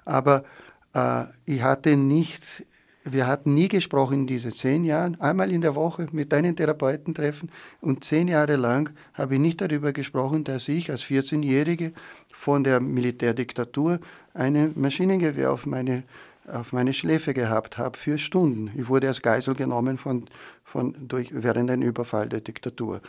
[0.06, 0.45] Aber
[0.93, 2.65] äh, ich hatte nicht
[3.12, 7.13] wir hatten nie gesprochen in diesen zehn Jahren, einmal in der Woche mit einem Therapeuten
[7.13, 7.50] treffen
[7.82, 11.93] und zehn Jahre lang habe ich nicht darüber gesprochen, dass ich als 14-Jährige
[12.32, 14.00] von der Militärdiktatur
[14.34, 16.04] ein Maschinengewehr auf meine,
[16.48, 18.72] auf meine Schläfe gehabt habe für Stunden.
[18.78, 20.26] Ich wurde als Geisel genommen von,
[20.64, 23.01] von, durch, während einem Überfall der Diktatur.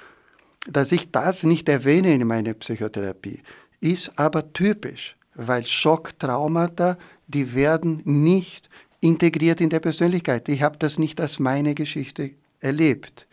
[0.66, 3.40] Dass ich das nicht erwähne in meiner Psychotherapie,
[3.80, 6.98] ist aber typisch, weil Schocktraumata,
[7.28, 8.68] die werden nicht
[9.00, 10.48] integriert in der Persönlichkeit.
[10.48, 12.30] Ich habe das nicht als meine Geschichte
[12.60, 13.26] erlebt.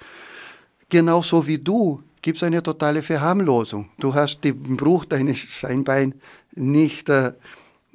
[0.90, 3.90] Genauso wie du gibt es eine totale Verharmlosung.
[4.00, 6.14] Du hast den Bruch deines Scheinbein
[6.56, 7.34] nicht, äh,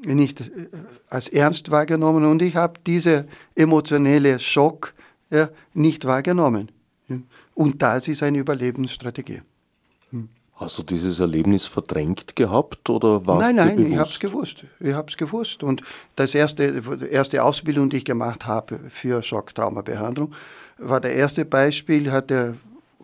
[0.05, 0.69] nicht äh,
[1.09, 4.95] als ernst wahrgenommen und ich habe diese emotionelle Schock
[5.31, 6.71] ja, nicht wahrgenommen.
[7.55, 9.43] Und das ist eine Überlebensstrategie.
[10.63, 13.93] Hast du dieses Erlebnis verdrängt gehabt oder warst nein, nein, du bewusst?
[13.93, 14.65] ich habe es gewusst.
[14.79, 15.63] Ich habe es gewusst.
[15.63, 15.83] Und
[16.15, 20.33] das erste, erste Ausbildung, die ich gemacht habe für Schocktraumabehandlung,
[20.79, 22.55] war der erste Beispiel, hat der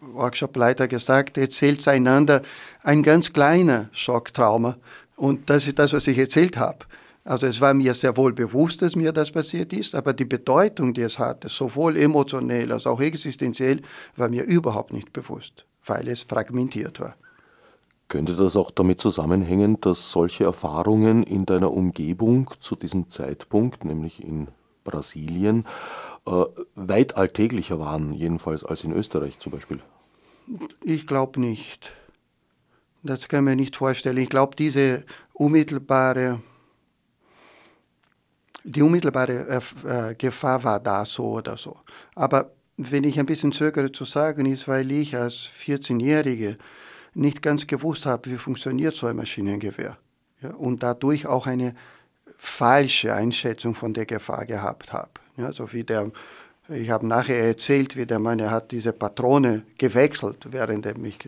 [0.01, 2.43] Workshopleiter gesagt, erzählt einander
[2.85, 4.77] ein ganz kleiner Schocktrauma.
[5.17, 6.87] Und das ist das, was ich erzählt habe.
[7.25, 10.95] Also es war mir sehr wohl bewusst, dass mir das passiert ist, aber die Bedeutung,
[10.95, 13.83] die es hatte, sowohl emotionell als auch existenziell,
[14.17, 17.17] war mir überhaupt nicht bewusst, weil es fragmentiert war.
[18.09, 24.25] Könnte das auch damit zusammenhängen, dass solche Erfahrungen in deiner Umgebung zu diesem Zeitpunkt, nämlich
[24.25, 24.49] in
[24.85, 25.67] Brasilien,
[26.27, 26.45] äh,
[26.75, 29.81] weit alltäglicher waren, jedenfalls als in Österreich zum Beispiel?
[30.83, 31.93] Ich glaube nicht.
[33.03, 34.17] Das kann man nicht vorstellen.
[34.17, 35.05] Ich glaube, diese
[35.35, 36.41] unmittelbare,
[38.65, 41.77] die unmittelbare äh, Gefahr war da so oder so.
[42.15, 46.57] Aber wenn ich ein bisschen zögere zu sagen, ist, weil ich als 14-Jährige
[47.15, 49.97] nicht ganz gewusst habe, wie funktioniert so ein Maschinengewehr.
[50.43, 51.75] Ja, und dadurch auch eine
[52.37, 55.11] falsche Einschätzung von der Gefahr gehabt habe.
[55.37, 56.11] Ja, so wie der,
[56.69, 61.19] ich habe nachher erzählt, wie der Mann, er hat diese Patrone gewechselt, während er mich,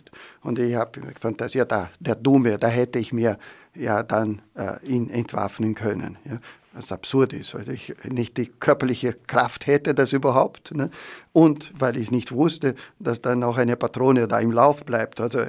[0.43, 3.39] und ich habe fantasiert, da, der Dumme, da hätte ich mir
[3.75, 6.17] ja dann äh, ihn entwaffnen können.
[6.25, 6.39] Ja,
[6.73, 10.73] was absurd ist, weil ich nicht die körperliche Kraft hätte, das überhaupt.
[10.75, 10.91] Ne?
[11.33, 15.21] Und weil ich nicht wusste, dass dann auch eine Patrone da im Lauf bleibt.
[15.21, 15.41] Also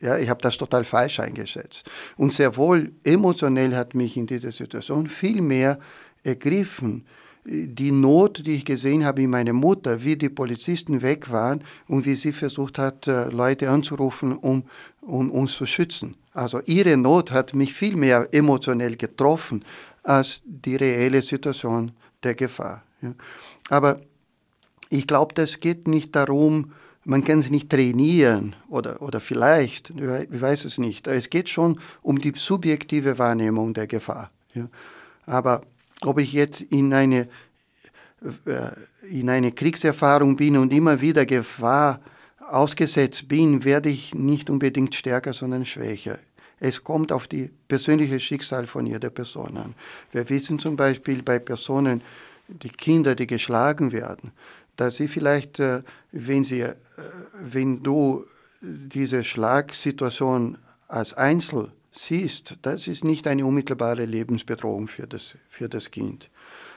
[0.00, 1.88] ja, ich habe das total falsch eingeschätzt.
[2.16, 5.78] Und sehr wohl emotionell hat mich in dieser Situation viel mehr
[6.24, 7.04] ergriffen.
[7.44, 12.04] Die Not, die ich gesehen habe in meiner Mutter, wie die Polizisten weg waren und
[12.04, 14.64] wie sie versucht hat, äh, Leute anzurufen, um,
[15.00, 16.16] um uns zu schützen.
[16.32, 19.64] Also ihre Not hat mich viel mehr emotionell getroffen
[20.02, 21.92] als die reelle Situation
[22.22, 22.82] der Gefahr.
[23.68, 24.00] Aber
[24.90, 26.72] ich glaube, das geht nicht darum,
[27.04, 31.06] man kann sie nicht trainieren oder, oder vielleicht, ich weiß es nicht.
[31.06, 34.30] Es geht schon um die subjektive Wahrnehmung der Gefahr.
[34.54, 34.68] Ja.
[35.26, 35.62] Aber
[36.02, 37.28] ob ich jetzt in eine,
[38.44, 38.70] äh,
[39.10, 42.00] in eine Kriegserfahrung bin und immer wieder Gefahr
[42.38, 46.18] ausgesetzt bin, werde ich nicht unbedingt stärker, sondern schwächer.
[46.58, 49.74] Es kommt auf die persönliche Schicksal von jeder Person an.
[50.12, 52.02] Wir wissen zum Beispiel bei Personen,
[52.48, 54.32] die Kinder, die geschlagen werden,
[54.80, 56.74] dass sie vielleicht, äh, wenn, sie, äh,
[57.42, 58.24] wenn du
[58.62, 60.56] diese Schlagsituation
[60.88, 66.30] als Einzel siehst, das ist nicht eine unmittelbare Lebensbedrohung für das, für das Kind.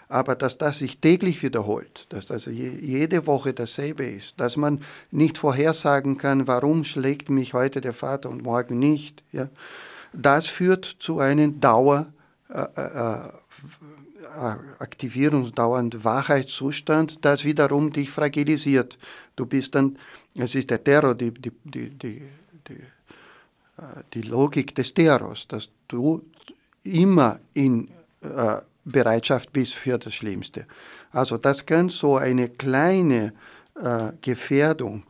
[0.10, 5.38] Aber dass das sich täglich wiederholt, dass das jede Woche dasselbe ist, dass man nicht
[5.38, 9.50] vorhersagen kann, warum schlägt mich heute der Vater und morgen nicht, ja,
[10.12, 12.12] das führt zu einem Dauer,
[12.50, 13.30] äh, äh,
[14.80, 18.98] aktivierungsdauernden Wachheitszustand, das wiederum dich fragilisiert.
[19.36, 19.98] Du bist dann,
[20.36, 22.22] es ist der Terror, die, die, die, die,
[22.68, 22.74] die,
[23.78, 26.24] äh, die Logik des Terrors, dass du
[26.84, 27.90] immer in
[28.22, 30.66] äh, Bereitschaft bist für das Schlimmste.
[31.12, 33.34] Also das kann so eine kleine
[33.76, 35.04] äh, Gefährdung,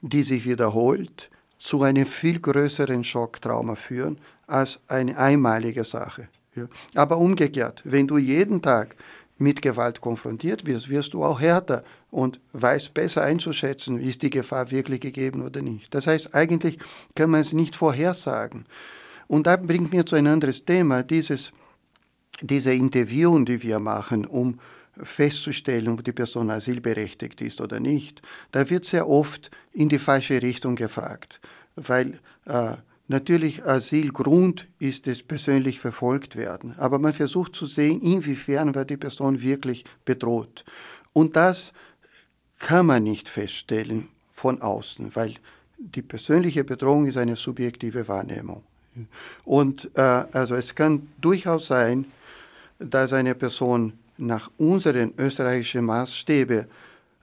[0.00, 6.28] die sich wiederholt, zu einem viel größeren Schocktrauma führen als eine einmalige Sache.
[6.54, 6.68] Ja.
[6.94, 8.96] Aber umgekehrt, wenn du jeden Tag
[9.38, 14.70] mit Gewalt konfrontiert wirst, wirst du auch härter und weißt besser einzuschätzen, ist die Gefahr
[14.70, 15.94] wirklich gegeben oder nicht.
[15.94, 16.78] Das heißt, eigentlich
[17.14, 18.66] kann man es nicht vorhersagen.
[19.28, 21.52] Und da bringt mir zu ein anderes Thema, dieses,
[22.42, 24.58] diese Interviewen, die wir machen, um
[25.02, 28.20] festzustellen, ob die Person asylberechtigt ist oder nicht.
[28.52, 31.40] Da wird sehr oft in die falsche Richtung gefragt,
[31.76, 32.74] weil äh,
[33.10, 38.96] Natürlich Asylgrund ist es persönlich verfolgt werden, aber man versucht zu sehen, inwiefern wird die
[38.96, 40.64] Person wirklich bedroht.
[41.12, 41.72] Und das
[42.60, 45.34] kann man nicht feststellen von außen, weil
[45.76, 48.62] die persönliche Bedrohung ist eine subjektive Wahrnehmung.
[49.44, 52.06] Und äh, also es kann durchaus sein,
[52.78, 56.66] dass eine Person nach unseren österreichischen Maßstäben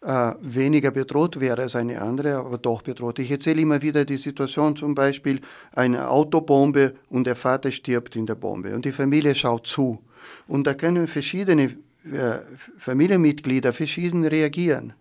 [0.02, 3.20] äh, weniger bedroht wäre als eine andere, aber doch bedroht.
[3.20, 5.41] Ich erzähle immer wieder die Situation, zum Beispiel
[5.74, 10.00] eine Autobombe und der Vater stirbt in der Bombe und die Familie schaut zu.
[10.48, 11.78] Und da können verschiedene
[12.14, 12.39] äh,
[12.78, 14.93] Familienmitglieder verschieden reagieren.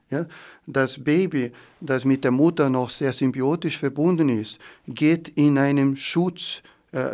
[0.67, 6.63] Das Baby, das mit der Mutter noch sehr symbiotisch verbunden ist, geht in einem Schutz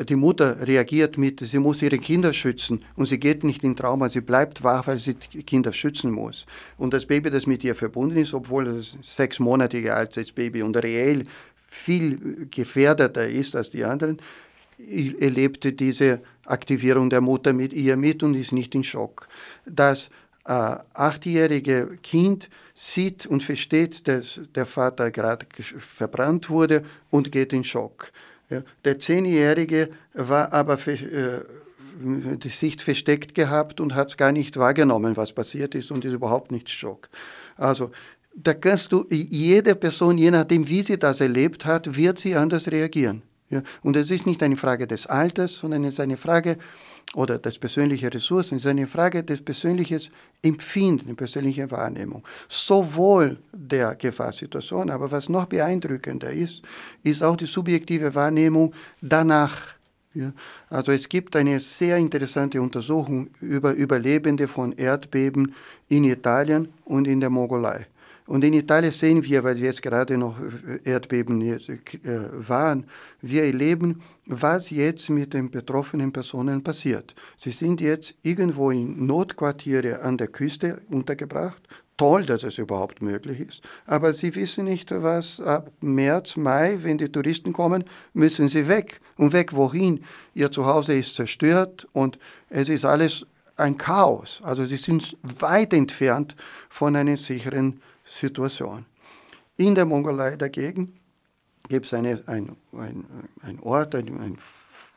[0.04, 4.08] die Mutter reagiert mit, sie muss ihre Kinder schützen und sie geht nicht in Trauma,
[4.08, 6.46] sie bleibt wach, weil sie die Kinder schützen muss.
[6.78, 10.62] Und das Baby, das mit ihr verbunden ist, obwohl es sechs Monate alt ist, Baby
[10.62, 11.24] und reell
[11.56, 14.20] viel gefährdeter ist als die anderen,
[14.78, 19.28] erlebte diese Aktivierung der Mutter mit ihr mit und ist nicht in Schock.
[19.64, 20.10] Das
[20.44, 27.64] äh, achtjährige Kind sieht und versteht, dass der Vater gerade verbrannt wurde und geht in
[27.64, 28.12] Schock.
[28.52, 31.40] Ja, der Zehnjährige war aber äh,
[32.04, 36.52] die Sicht versteckt gehabt und hat gar nicht wahrgenommen, was passiert ist und ist überhaupt
[36.52, 37.08] nicht Schock.
[37.56, 37.92] Also
[38.34, 42.70] da kannst du, jede Person, je nachdem, wie sie das erlebt hat, wird sie anders
[42.70, 43.22] reagieren.
[43.48, 43.62] Ja?
[43.82, 46.58] Und es ist nicht eine Frage des Alters, sondern es ist eine Frage
[47.14, 50.00] oder des persönlichen Ressourcen, es ist eine Frage des persönlichen
[50.42, 52.24] Empfinden, der persönlichen Wahrnehmung.
[52.48, 56.62] Sowohl der Gefahrsituation, aber was noch beeindruckender ist,
[57.02, 59.56] ist auch die subjektive Wahrnehmung danach.
[60.14, 60.32] Ja,
[60.68, 65.54] also es gibt eine sehr interessante Untersuchung über Überlebende von Erdbeben
[65.88, 67.86] in Italien und in der Mongolei.
[68.26, 70.36] Und in Italien sehen wir, weil jetzt gerade noch
[70.84, 71.58] Erdbeben äh,
[72.32, 72.86] waren,
[73.20, 77.14] wir erleben, was jetzt mit den betroffenen Personen passiert.
[77.36, 81.60] Sie sind jetzt irgendwo in Notquartiere an der Küste untergebracht.
[81.96, 83.60] Toll, dass es überhaupt möglich ist.
[83.86, 89.00] Aber sie wissen nicht, was ab März, Mai, wenn die Touristen kommen, müssen sie weg.
[89.16, 90.02] Und weg wohin?
[90.34, 92.18] Ihr Zuhause ist zerstört und
[92.48, 94.40] es ist alles ein Chaos.
[94.42, 96.34] Also sie sind weit entfernt
[96.70, 97.80] von einer sicheren
[98.12, 98.86] Situation.
[99.56, 100.94] In der Mongolei dagegen
[101.68, 103.04] gibt es eine, ein, ein,
[103.42, 104.36] ein Ort, ein,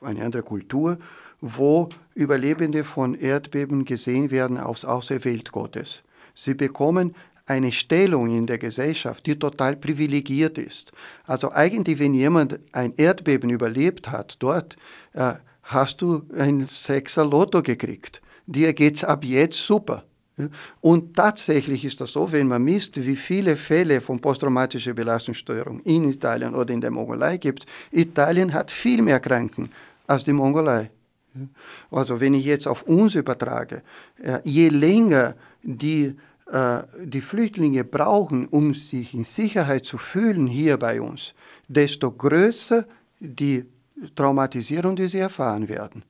[0.01, 0.97] eine andere Kultur,
[1.41, 6.03] wo Überlebende von Erdbeben gesehen werden als Auserwählt Gottes.
[6.33, 10.91] Sie bekommen eine Stellung in der Gesellschaft, die total privilegiert ist.
[11.25, 14.77] Also eigentlich, wenn jemand ein Erdbeben überlebt hat, dort
[15.13, 18.21] äh, hast du ein Sechser Lotto gekriegt.
[18.47, 20.03] Dir geht es ab jetzt super.
[20.81, 26.09] Und tatsächlich ist das so, wenn man misst, wie viele Fälle von posttraumatischer Belastungsstörung in
[26.09, 29.69] Italien oder in der Mongolei gibt, Italien hat viel mehr Kranken
[30.07, 30.91] als die Mongolei.
[31.91, 33.81] Also wenn ich jetzt auf uns übertrage,
[34.21, 36.15] äh, je länger die,
[36.51, 41.33] äh, die Flüchtlinge brauchen, um sich in Sicherheit zu fühlen hier bei uns,
[41.67, 42.85] desto größer
[43.19, 43.65] die
[44.15, 46.03] Traumatisierung, die sie erfahren werden.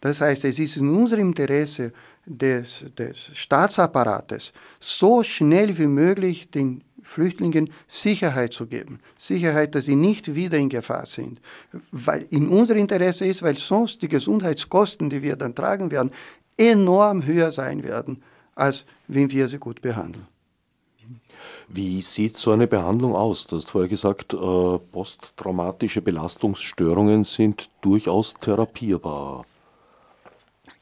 [0.00, 1.92] Das heißt, es ist in unserem Interesse,
[2.26, 9.00] des, des Staatsapparates so schnell wie möglich den Flüchtlingen Sicherheit zu geben.
[9.18, 11.40] Sicherheit, dass sie nicht wieder in Gefahr sind.
[11.90, 16.12] Weil in unser Interesse ist, weil sonst die Gesundheitskosten, die wir dann tragen werden,
[16.56, 18.22] enorm höher sein werden,
[18.54, 20.26] als wenn wir sie gut behandeln.
[21.68, 23.46] Wie sieht so eine Behandlung aus?
[23.46, 29.44] Du hast vorher gesagt, äh, posttraumatische Belastungsstörungen sind durchaus therapierbar.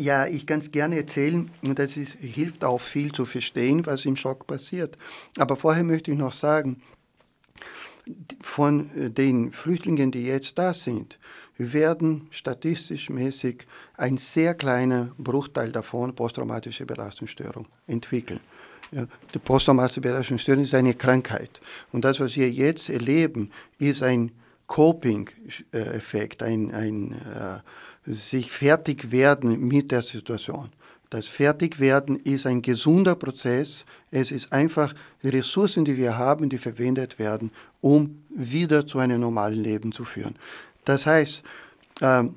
[0.01, 4.07] Ja, ich kann es gerne erzählen und das ist, hilft auch viel zu verstehen, was
[4.07, 4.97] im Schock passiert.
[5.37, 6.81] Aber vorher möchte ich noch sagen,
[8.41, 11.19] von äh, den Flüchtlingen, die jetzt da sind,
[11.59, 13.67] werden statistisch mäßig
[13.99, 18.41] ein sehr kleiner Bruchteil davon posttraumatische Belastungsstörung entwickeln.
[18.93, 21.61] Ja, die posttraumatische Belastungsstörung ist eine Krankheit.
[21.93, 24.33] Und das, was wir jetzt erleben, ist ein
[24.67, 27.59] Coping-Effekt, ein, ein äh,
[28.07, 30.71] sich fertig werden mit der Situation.
[31.11, 33.85] Das Fertigwerden ist ein gesunder Prozess.
[34.13, 34.95] Es ist einfach
[35.25, 40.37] Ressourcen, die wir haben, die verwendet werden, um wieder zu einem normalen Leben zu führen.
[40.85, 41.43] Das heißt,
[42.01, 42.37] ähm,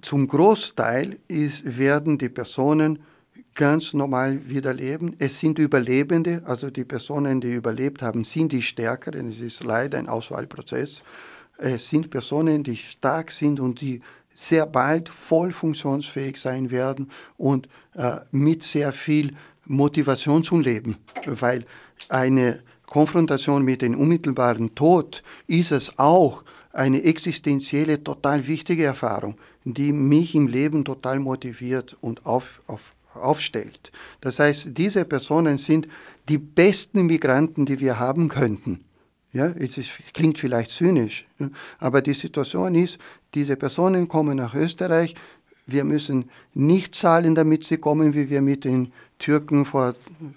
[0.00, 3.00] zum Großteil ist, werden die Personen
[3.54, 5.16] ganz normal wieder leben.
[5.18, 9.30] Es sind Überlebende, also die Personen, die überlebt haben, sind die Stärkeren.
[9.30, 11.02] Es ist leider ein Auswahlprozess.
[11.58, 14.00] Es sind Personen, die stark sind und die
[14.32, 19.34] sehr bald voll funktionsfähig sein werden und äh, mit sehr viel
[19.66, 20.96] Motivation zum Leben,
[21.26, 21.64] weil
[22.08, 29.92] eine Konfrontation mit dem unmittelbaren Tod ist es auch eine existenzielle, total wichtige Erfahrung, die
[29.92, 33.90] mich im Leben total motiviert und auf, auf, aufstellt.
[34.20, 35.88] Das heißt, diese Personen sind
[36.28, 38.84] die besten Migranten, die wir haben könnten.
[39.32, 42.98] Ja, es ist, klingt vielleicht zynisch, ja, aber die Situation ist,
[43.34, 45.14] diese Personen kommen nach Österreich,
[45.66, 49.94] wir müssen nicht zahlen, damit sie kommen, wie wir mit den Türken vor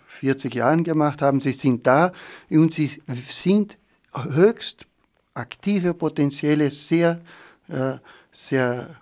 [0.07, 1.39] 40 Jahren gemacht haben.
[1.39, 2.11] Sie sind da
[2.49, 3.77] und sie sind
[4.13, 4.87] höchst
[5.33, 7.21] aktive, potenzielle, sehr,
[7.69, 7.93] äh,
[8.31, 8.95] sehr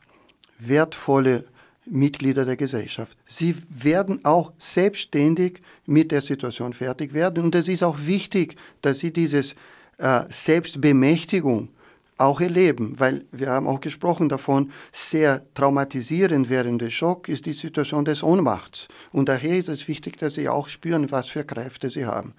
[0.60, 1.46] wertvolle
[1.86, 3.18] Mitglieder der Gesellschaft.
[3.26, 7.44] Sie werden auch selbstständig mit der Situation fertig werden.
[7.44, 9.56] Und es ist auch wichtig, dass sie dieses
[10.00, 11.70] äh, Selbstbemächtigung
[12.18, 17.54] auch erleben, weil wir haben auch gesprochen davon, sehr traumatisierend während des Schock ist die
[17.54, 18.88] Situation des Ohnmachts.
[19.12, 22.34] Und daher ist es wichtig, dass sie auch spüren, was für Kräfte sie haben.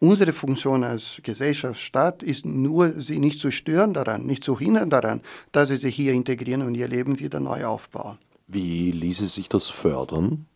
[0.00, 5.20] Unsere Funktion als Gesellschaftsstaat ist nur, sie nicht zu stören daran, nicht zu hindern daran,
[5.52, 8.18] dass sie sich hier integrieren und ihr Leben wieder neu aufbauen.
[8.48, 10.46] Wie ließe sich das fördern?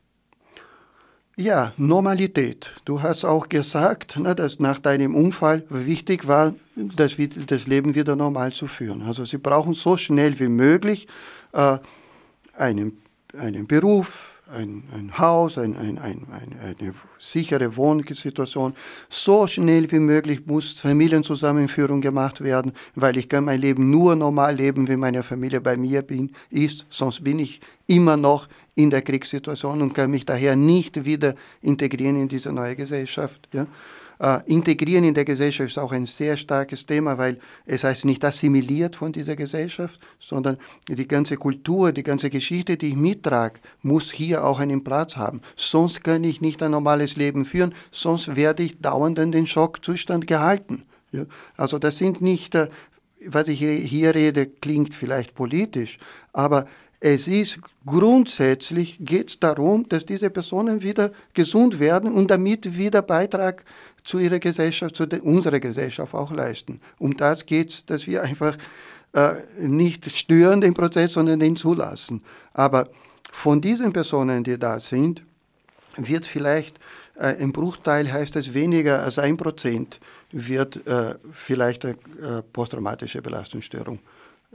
[1.37, 2.71] Ja, Normalität.
[2.85, 7.17] Du hast auch gesagt, ne, dass nach deinem Unfall wichtig war, das,
[7.49, 9.03] das Leben wieder normal zu führen.
[9.03, 11.09] Also sie brauchen so schnell wie möglich
[11.53, 11.79] äh,
[12.57, 12.99] einen,
[13.37, 16.25] einen Beruf, ein, ein Haus, ein, ein, ein,
[16.63, 18.73] eine sichere Wohnsituation.
[19.09, 24.55] So schnell wie möglich muss Familienzusammenführung gemacht werden, weil ich kann mein Leben nur normal
[24.55, 26.87] leben, wenn meine Familie bei mir bin, ist.
[26.91, 32.21] Sonst bin ich immer noch in der Kriegssituation und kann mich daher nicht wieder integrieren
[32.21, 33.49] in diese neue Gesellschaft.
[33.53, 33.67] Ja.
[34.19, 38.25] Äh, integrieren in der Gesellschaft ist auch ein sehr starkes Thema, weil es heißt nicht
[38.25, 40.57] assimiliert von dieser Gesellschaft, sondern
[40.89, 45.41] die ganze Kultur, die ganze Geschichte, die ich mittrage, muss hier auch einen Platz haben.
[45.57, 50.27] Sonst kann ich nicht ein normales Leben führen, sonst werde ich dauernd in den Schockzustand
[50.27, 50.85] gehalten.
[51.11, 51.27] Ja?
[51.57, 52.69] Also das sind nicht, äh,
[53.27, 55.99] was ich hier rede, klingt vielleicht politisch,
[56.33, 56.67] aber
[57.07, 63.03] es ist grundsätzlich geht es darum, dass diese Personen wieder gesund werden und damit wieder
[63.03, 63.63] Beitrag
[64.05, 66.81] zu ihrer Gesellschaft, zu unserer Gesellschaft auch leisten.
[66.99, 68.57] Um das geht es, dass wir einfach
[69.13, 72.23] äh, nicht stören den Prozess, sondern den zulassen.
[72.55, 72.89] Aber
[73.31, 75.23] von diesen Personen, die da sind,
[75.99, 76.79] wird vielleicht
[77.17, 80.01] äh, ein Bruchteil, heißt es weniger als ein Prozent,
[80.33, 83.99] wird äh, vielleicht eine äh, posttraumatische Belastungsstörung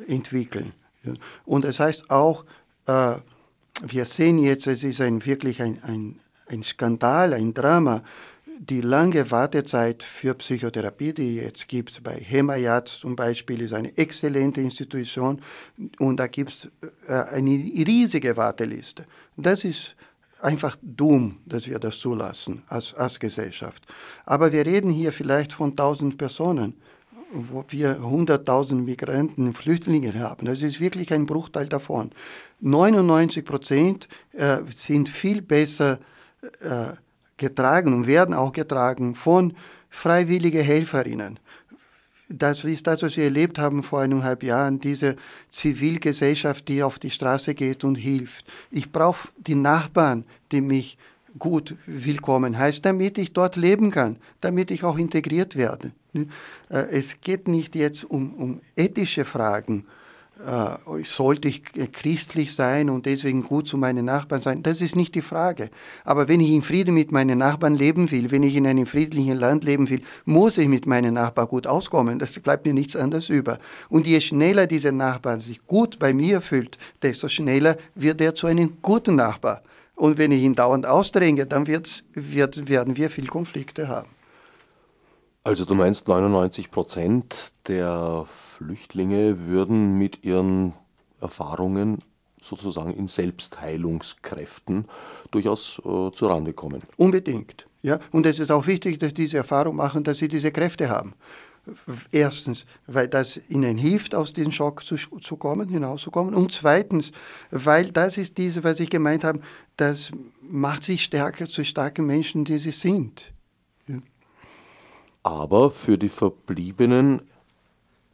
[0.07, 0.73] entwickeln.
[1.45, 2.45] Und es das heißt auch,
[2.85, 3.15] äh,
[3.81, 8.03] wir sehen jetzt, es ist ein, wirklich ein, ein, ein Skandal, ein Drama,
[8.59, 14.59] die lange Wartezeit für Psychotherapie, die jetzt gibt bei Hemayat zum Beispiel, ist eine exzellente
[14.59, 15.41] Institution
[15.97, 16.69] und da gibt es
[17.07, 19.05] äh, eine riesige Warteliste.
[19.37, 19.95] Das ist
[20.41, 23.85] einfach dumm, dass wir das zulassen als, als Gesellschaft.
[24.25, 26.75] Aber wir reden hier vielleicht von 1000 Personen
[27.31, 30.45] wo wir 100.000 Migranten, Flüchtlinge haben.
[30.45, 32.11] Das ist wirklich ein Bruchteil davon.
[32.61, 35.99] 99 Prozent äh, sind viel besser
[36.61, 36.93] äh,
[37.37, 39.53] getragen und werden auch getragen von
[39.89, 41.39] freiwilligen Helferinnen.
[42.31, 45.15] Das ist das, was wir erlebt haben vor eineinhalb Jahren, diese
[45.49, 48.45] Zivilgesellschaft, die auf die Straße geht und hilft.
[48.69, 50.97] Ich brauche die Nachbarn, die mich
[51.39, 55.91] gut willkommen heißt, damit ich dort leben kann, damit ich auch integriert werde.
[56.13, 56.25] Äh,
[56.69, 59.85] es geht nicht jetzt um, um ethische Fragen.
[60.45, 64.63] Äh, sollte ich christlich sein und deswegen gut zu meinen Nachbarn sein?
[64.63, 65.69] Das ist nicht die Frage.
[66.05, 69.35] Aber wenn ich in Frieden mit meinen Nachbarn leben will, wenn ich in einem friedlichen
[69.35, 72.19] Land leben will, muss ich mit meinen Nachbarn gut auskommen.
[72.19, 73.59] Das bleibt mir nichts anderes über.
[73.89, 78.47] Und je schneller dieser Nachbar sich gut bei mir fühlt, desto schneller wird er zu
[78.47, 79.61] einem guten Nachbar.
[79.99, 84.07] Und wenn ich ihn dauernd ausdränge, dann wird, werden wir viel Konflikte haben.
[85.43, 90.73] Also du meinst, 99 Prozent der Flüchtlinge würden mit ihren
[91.19, 91.99] Erfahrungen
[92.39, 94.85] sozusagen in Selbstheilungskräften
[95.31, 96.81] durchaus äh, Rande kommen.
[96.95, 97.67] Unbedingt.
[97.81, 97.99] Ja?
[98.13, 101.13] Und es ist auch wichtig, dass sie diese Erfahrung machen, dass sie diese Kräfte haben.
[102.11, 106.33] Erstens, weil das ihnen hilft, aus diesem Schock zu, zu kommen, hinauszukommen.
[106.33, 107.11] Und zweitens,
[107.51, 109.39] weil das ist diese, was ich gemeint habe,
[109.77, 110.11] das
[110.41, 113.31] macht sie stärker zu starken Menschen, die sie sind.
[113.87, 113.99] Ja.
[115.23, 117.21] Aber für die Verbliebenen,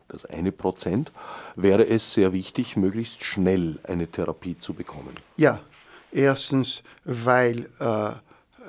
[0.08, 1.12] das eine Prozent,
[1.56, 5.16] wäre es sehr wichtig, möglichst schnell eine Therapie zu bekommen.
[5.38, 5.60] Ja,
[6.12, 8.12] erstens, weil äh,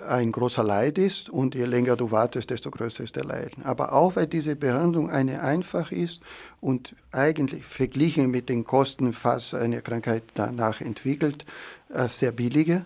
[0.08, 3.64] ein großer Leid ist und je länger du wartest, desto größer ist der Leiden.
[3.64, 6.20] Aber auch weil diese Behandlung eine einfach ist
[6.60, 11.44] und eigentlich verglichen mit den Kosten, falls eine Krankheit danach entwickelt,
[11.88, 12.84] äh, sehr billige.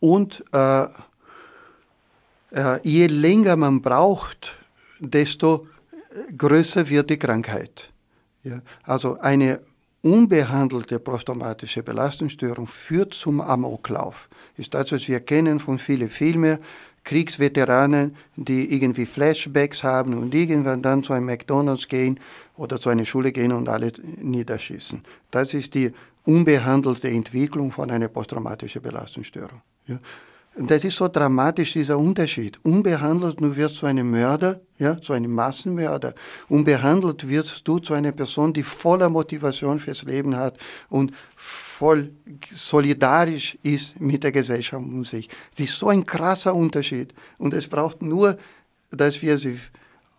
[0.00, 0.84] Und äh,
[2.50, 4.54] äh, je länger man braucht,
[5.00, 5.66] desto
[6.36, 7.90] größer wird die Krankheit.
[8.84, 9.60] Also eine
[10.02, 14.28] unbehandelte posttraumatische Belastungsstörung führt zum Amoklauf.
[14.56, 16.58] Ist das, was wir kennen von vielen Filmen,
[17.04, 22.18] Kriegsveteranen, die irgendwie Flashbacks haben und irgendwann dann zu einem McDonald's gehen
[22.56, 25.02] oder zu einer Schule gehen und alle niederschießen.
[25.30, 25.92] Das ist die
[26.24, 29.62] unbehandelte Entwicklung von einer posttraumatischen Belastungsstörung.
[29.86, 29.98] Ja.
[30.56, 32.58] Und das ist so dramatisch, dieser Unterschied.
[32.64, 36.14] Unbehandelt du wirst zu einem Mörder, ja, zu einem Massenmörder.
[36.48, 40.56] Unbehandelt wirst du zu einer Person, die voller Motivation fürs Leben hat
[40.88, 42.10] und voll
[42.50, 45.28] solidarisch ist mit der Gesellschaft um sich.
[45.50, 47.12] Das ist so ein krasser Unterschied.
[47.36, 48.38] Und es braucht nur,
[48.90, 49.60] dass wir sie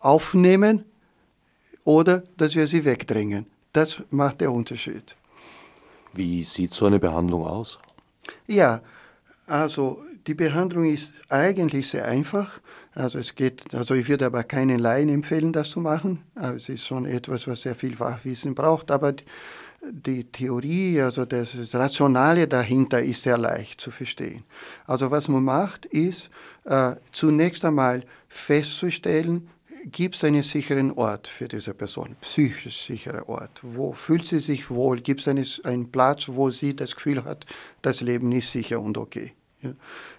[0.02, 0.86] aufnehmen
[1.84, 3.48] oder dass wir sie wegdrängen.
[3.74, 5.16] Das macht der Unterschied.
[6.14, 7.80] Wie sieht so eine Behandlung aus?
[8.46, 8.82] Ja,
[9.48, 12.60] also die Behandlung ist eigentlich sehr einfach.
[12.94, 16.24] Also es geht, also ich würde aber keinen Laien empfehlen, das zu machen.
[16.36, 18.92] Also es ist schon etwas, was sehr viel Fachwissen braucht.
[18.92, 19.14] Aber
[19.90, 24.44] die Theorie, also das Rationale dahinter ist sehr leicht zu verstehen.
[24.86, 26.30] Also was man macht, ist
[26.66, 29.50] äh, zunächst einmal festzustellen,
[29.86, 33.60] gibt es einen sicheren Ort für diese Person, psychisch sicherer Ort.
[33.62, 35.00] Wo fühlt sie sich wohl?
[35.02, 37.46] Gibt es einen Platz, wo sie das Gefühl hat,
[37.82, 39.34] das Leben ist sicher und okay?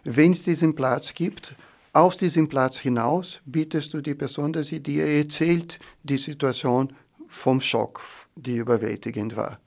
[0.05, 1.55] Wenn es diesen Platz gibt,
[1.93, 6.93] aus diesem Platz hinaus bittest du die Person, dass sie dir erzählt, die Situation
[7.29, 8.03] vom Schock,
[8.37, 9.59] die überwältigend war.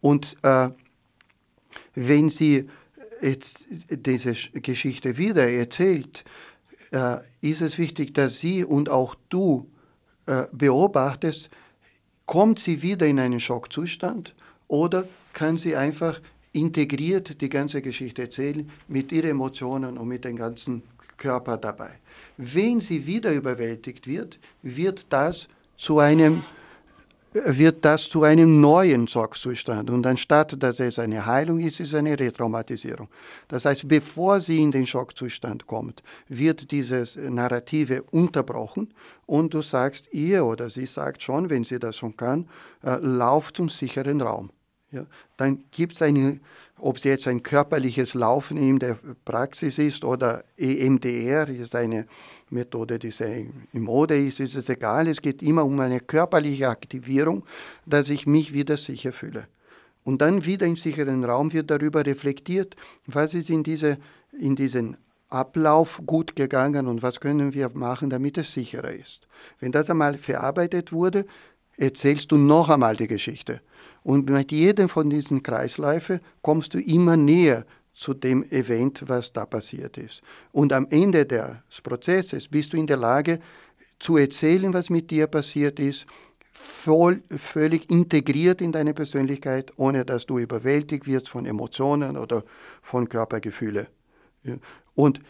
[0.00, 0.70] Und äh,
[1.94, 2.68] wenn sie
[3.20, 6.24] jetzt diese Geschichte wieder erzählt,
[6.92, 9.70] äh, ist es wichtig, dass sie und auch du
[10.26, 11.50] äh, beobachtest,
[12.26, 14.34] kommt sie wieder in einen Schockzustand
[14.68, 16.20] oder kann sie einfach
[16.56, 20.82] integriert die ganze Geschichte erzählen mit ihren Emotionen und mit dem ganzen
[21.16, 21.90] Körper dabei.
[22.36, 26.42] Wenn sie wieder überwältigt wird, wird das zu einem
[27.44, 29.90] wird das zu einem neuen Schockzustand.
[29.90, 33.08] Und anstatt dass es eine Heilung ist, ist es eine Retraumatisierung.
[33.48, 38.94] Das heißt, bevor sie in den Schockzustand kommt, wird dieses Narrative unterbrochen
[39.26, 42.48] und du sagst ihr oder sie sagt schon, wenn sie das schon kann,
[42.82, 44.50] äh, lauft zum sicheren Raum.
[44.90, 45.04] Ja?
[45.36, 46.40] Dann gibt es eine
[46.78, 52.06] ob es jetzt ein körperliches Laufen in der Praxis ist oder EMDR ist eine
[52.50, 55.08] Methode, die sehr in Mode ist, ist es egal.
[55.08, 57.44] Es geht immer um eine körperliche Aktivierung,
[57.86, 59.48] dass ich mich wieder sicher fühle.
[60.04, 62.76] Und dann wieder im sicheren Raum wird darüber reflektiert,
[63.06, 63.98] was ist in, diese,
[64.38, 69.26] in diesen Ablauf gut gegangen und was können wir machen, damit es sicherer ist.
[69.58, 71.26] Wenn das einmal verarbeitet wurde,
[71.76, 73.60] erzählst du noch einmal die Geschichte.
[74.06, 79.44] Und mit jedem von diesen Kreisläufen kommst du immer näher zu dem Event, was da
[79.44, 80.22] passiert ist.
[80.52, 83.40] Und am Ende des Prozesses bist du in der Lage
[83.98, 86.06] zu erzählen, was mit dir passiert ist,
[86.52, 92.44] voll, völlig integriert in deine Persönlichkeit, ohne dass du überwältigt wirst von Emotionen oder
[92.82, 93.88] von Körpergefühlen.
[94.94, 95.20] Und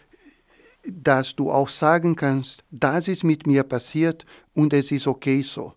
[0.84, 5.72] dass du auch sagen kannst, das ist mit mir passiert und es ist okay so.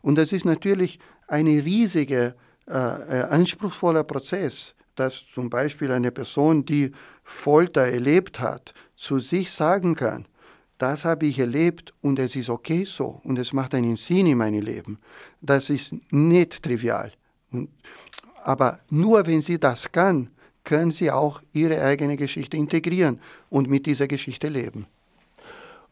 [0.00, 2.34] Und das ist natürlich ein riesiger,
[2.68, 6.92] äh, äh anspruchsvoller Prozess, dass zum Beispiel eine Person, die
[7.24, 10.26] Folter erlebt hat, zu sich sagen kann,
[10.78, 14.38] das habe ich erlebt und es ist okay so und es macht einen Sinn in
[14.38, 14.98] meinem Leben.
[15.40, 17.12] Das ist nicht trivial.
[18.44, 20.30] aber nur wenn sie das kann,
[20.64, 24.86] können sie auch ihre eigene Geschichte integrieren und mit dieser Geschichte leben.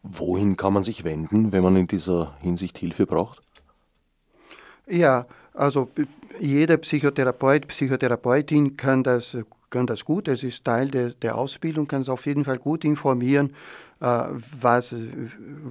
[0.03, 3.41] Wohin kann man sich wenden, wenn man in dieser Hinsicht Hilfe braucht?
[4.87, 5.89] Ja, also
[6.39, 9.37] jeder Psychotherapeut, Psychotherapeutin kann das,
[9.69, 10.27] kann das gut.
[10.27, 13.55] Es ist Teil der, der Ausbildung, kann es auf jeden Fall gut informieren,
[14.01, 14.23] äh,
[14.59, 14.95] was,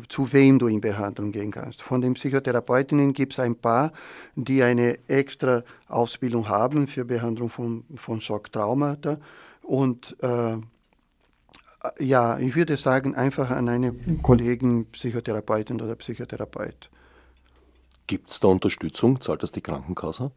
[0.08, 1.82] zu wem du in Behandlung gehen kannst.
[1.82, 3.92] Von den Psychotherapeutinnen gibt es ein paar,
[4.34, 9.18] die eine extra Ausbildung haben für Behandlung von, von Schocktraumata.
[9.62, 10.56] Und äh,
[12.00, 16.90] ja, ich würde sagen, einfach an einen Kollegen, Psychotherapeutin oder Psychotherapeut.
[18.06, 19.20] Gibt es da Unterstützung?
[19.20, 20.30] Zahlt das die Krankenkasse?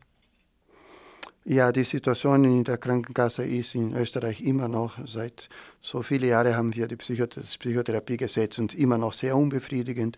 [1.50, 5.48] Ja, die Situation in der Krankenkasse ist in Österreich immer noch, seit
[5.82, 10.18] so viele Jahren haben wir das Psychotherapiegesetz und immer noch sehr unbefriedigend.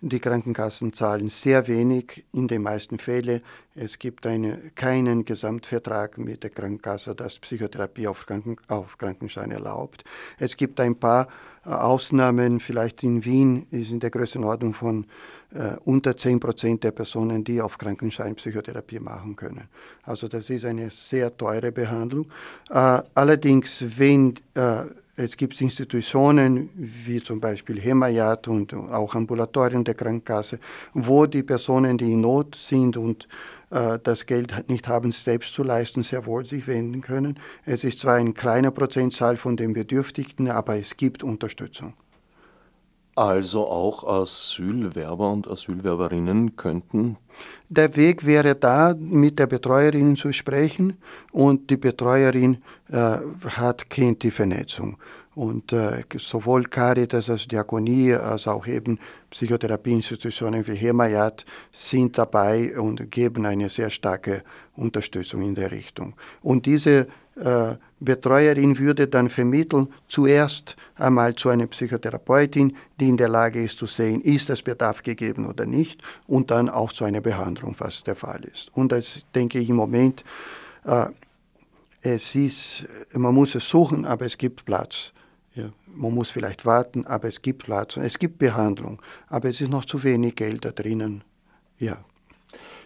[0.00, 3.40] Die Krankenkassen zahlen sehr wenig in den meisten Fällen.
[3.74, 10.04] Es gibt eine, keinen Gesamtvertrag mit der Krankenkasse, das Psychotherapie auf, Kranken, auf Krankenschein erlaubt.
[10.38, 11.26] Es gibt ein paar
[11.66, 15.06] äh, Ausnahmen, vielleicht in Wien ist in der Größenordnung von
[15.54, 19.68] äh, unter 10 Prozent der Personen, die auf Krankenschein Psychotherapie machen können.
[20.02, 22.26] Also das ist eine sehr teure Behandlung.
[22.70, 24.82] Äh, allerdings, wenn äh,
[25.16, 30.60] es gibt Institutionen wie zum Beispiel Hemayat und auch Ambulatorien der Krankenkasse,
[30.94, 33.26] wo die Personen, die in Not sind und
[33.70, 37.38] äh, das Geld nicht haben, selbst zu leisten, sehr wohl sich wenden können.
[37.64, 41.94] Es ist zwar ein kleiner Prozentzahl von den Bedürftigen, aber es gibt Unterstützung.
[43.18, 47.16] Also auch Asylwerber und Asylwerberinnen könnten.
[47.68, 50.98] Der Weg wäre da, mit der Betreuerin zu sprechen
[51.32, 52.58] und die Betreuerin
[52.88, 53.16] äh,
[53.56, 54.98] hat, kennt die Vernetzung.
[55.34, 59.00] Und äh, sowohl Caritas als Diakonie als auch eben
[59.30, 64.44] Psychotherapieinstitutionen wie Hemayat sind dabei und geben eine sehr starke
[64.76, 66.14] Unterstützung in der Richtung.
[66.40, 67.08] Und diese
[67.44, 73.78] äh, Betreuerin würde dann vermitteln, zuerst einmal zu einer Psychotherapeutin, die in der Lage ist
[73.78, 78.04] zu sehen, ist das Bedarf gegeben oder nicht, und dann auch zu einer Behandlung, was
[78.04, 78.70] der Fall ist.
[78.74, 80.24] Und das denke ich im Moment,
[80.84, 81.06] äh,
[82.00, 85.12] es ist, man muss es suchen, aber es gibt Platz.
[85.86, 87.96] Man muss vielleicht warten, aber es gibt Platz.
[87.96, 91.24] Es gibt Behandlung, aber es ist noch zu wenig Geld da drinnen.
[91.80, 92.04] Ja.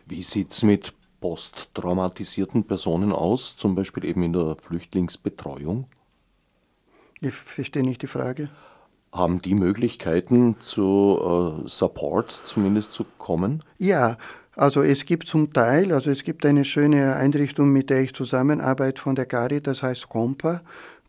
[0.07, 5.86] Wie sieht es mit posttraumatisierten Personen aus, zum Beispiel eben in der Flüchtlingsbetreuung?
[7.20, 8.50] Ich verstehe nicht die Frage.
[9.12, 13.62] Haben die Möglichkeiten zu äh, Support zumindest zu kommen?
[13.78, 14.18] Ja,
[14.56, 19.00] also es gibt zum Teil, also es gibt eine schöne Einrichtung, mit der ich zusammenarbeite
[19.00, 20.60] von der Cari, das heißt Compa.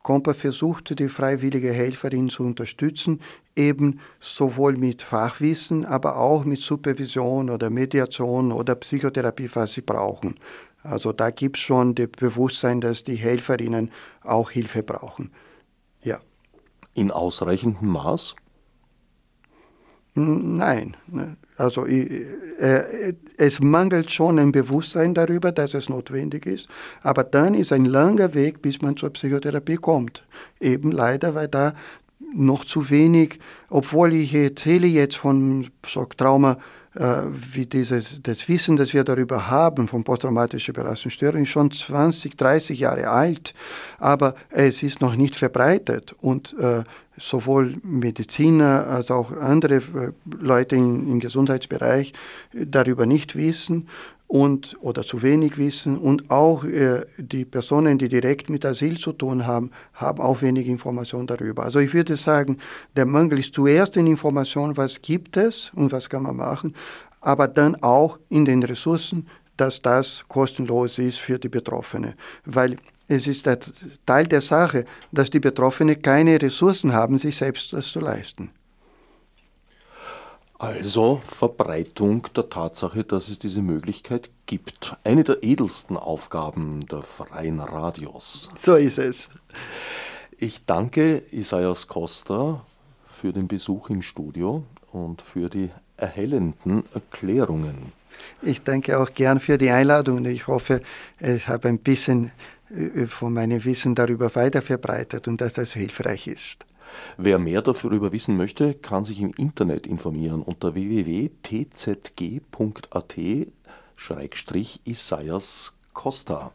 [0.04, 3.20] Compa versucht, die freiwillige Helferin zu unterstützen,
[3.56, 10.36] eben sowohl mit Fachwissen, aber auch mit Supervision oder Mediation oder Psychotherapie, was sie brauchen.
[10.82, 13.92] Also da gibt es schon das Bewusstsein, dass die Helferinnen
[14.24, 15.32] auch Hilfe brauchen.
[16.02, 16.20] Ja.
[16.94, 18.36] In ausreichendem Maß?
[20.16, 20.96] Nein.
[21.08, 21.38] Ne.
[21.56, 26.68] Also äh, es mangelt schon ein Bewusstsein darüber, dass es notwendig ist,
[27.02, 30.26] aber dann ist ein langer Weg, bis man zur Psychotherapie kommt.
[30.60, 31.74] Eben leider, weil da
[32.34, 36.58] noch zu wenig, obwohl ich erzähle jetzt von Schocktrauma,
[36.96, 42.80] äh, wie dieses, das Wissen, das wir darüber haben, von posttraumatischer Belastungsstörung, schon 20, 30
[42.80, 43.54] Jahre alt,
[43.98, 46.16] aber es ist noch nicht verbreitet.
[46.22, 46.84] Und äh,
[47.18, 52.14] sowohl Mediziner als auch andere äh, Leute im Gesundheitsbereich
[52.54, 53.88] darüber nicht wissen
[54.34, 59.14] und oder zu wenig wissen und auch äh, die Personen, die direkt mit Asyl zu
[59.14, 61.66] tun haben, haben auch wenig Information darüber.
[61.66, 62.58] Also ich würde sagen,
[62.96, 66.76] der Mangel ist zuerst in Information, was gibt es und was kann man machen,
[67.22, 72.78] aber dann auch in den Ressourcen, dass das kostenlos ist für die Betroffenen, weil
[73.08, 73.48] es ist
[74.08, 78.50] Teil der Sache, dass die Betroffenen keine Ressourcen haben, sich selbst das zu leisten.
[80.60, 84.96] Also Verbreitung der Tatsache, dass es diese Möglichkeit gibt.
[85.04, 88.50] Eine der edelsten Aufgaben der freien Radios.
[88.58, 89.30] So ist es.
[90.38, 92.62] Ich danke Isaias Costa
[93.08, 97.94] für den Besuch im Studio und für die erhellenden Erklärungen.
[98.42, 100.82] Ich danke auch gern für die Einladung und ich hoffe,
[101.20, 102.32] ich habe ein bisschen
[102.70, 106.66] äh, von meinem Wissen darüber weiterverbreitet und dass das hilfreich ist.
[107.18, 112.14] Wer mehr darüber wissen möchte, kann sich im Internet informieren unter www.tzg.at
[115.94, 116.52] Costa.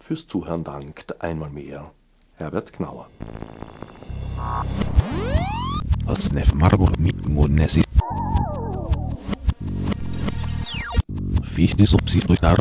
[0.00, 1.90] Fürs Zuhören dankt einmal mehr
[2.34, 3.08] Herbert Knauer.
[11.44, 12.58] Fichte subsidiar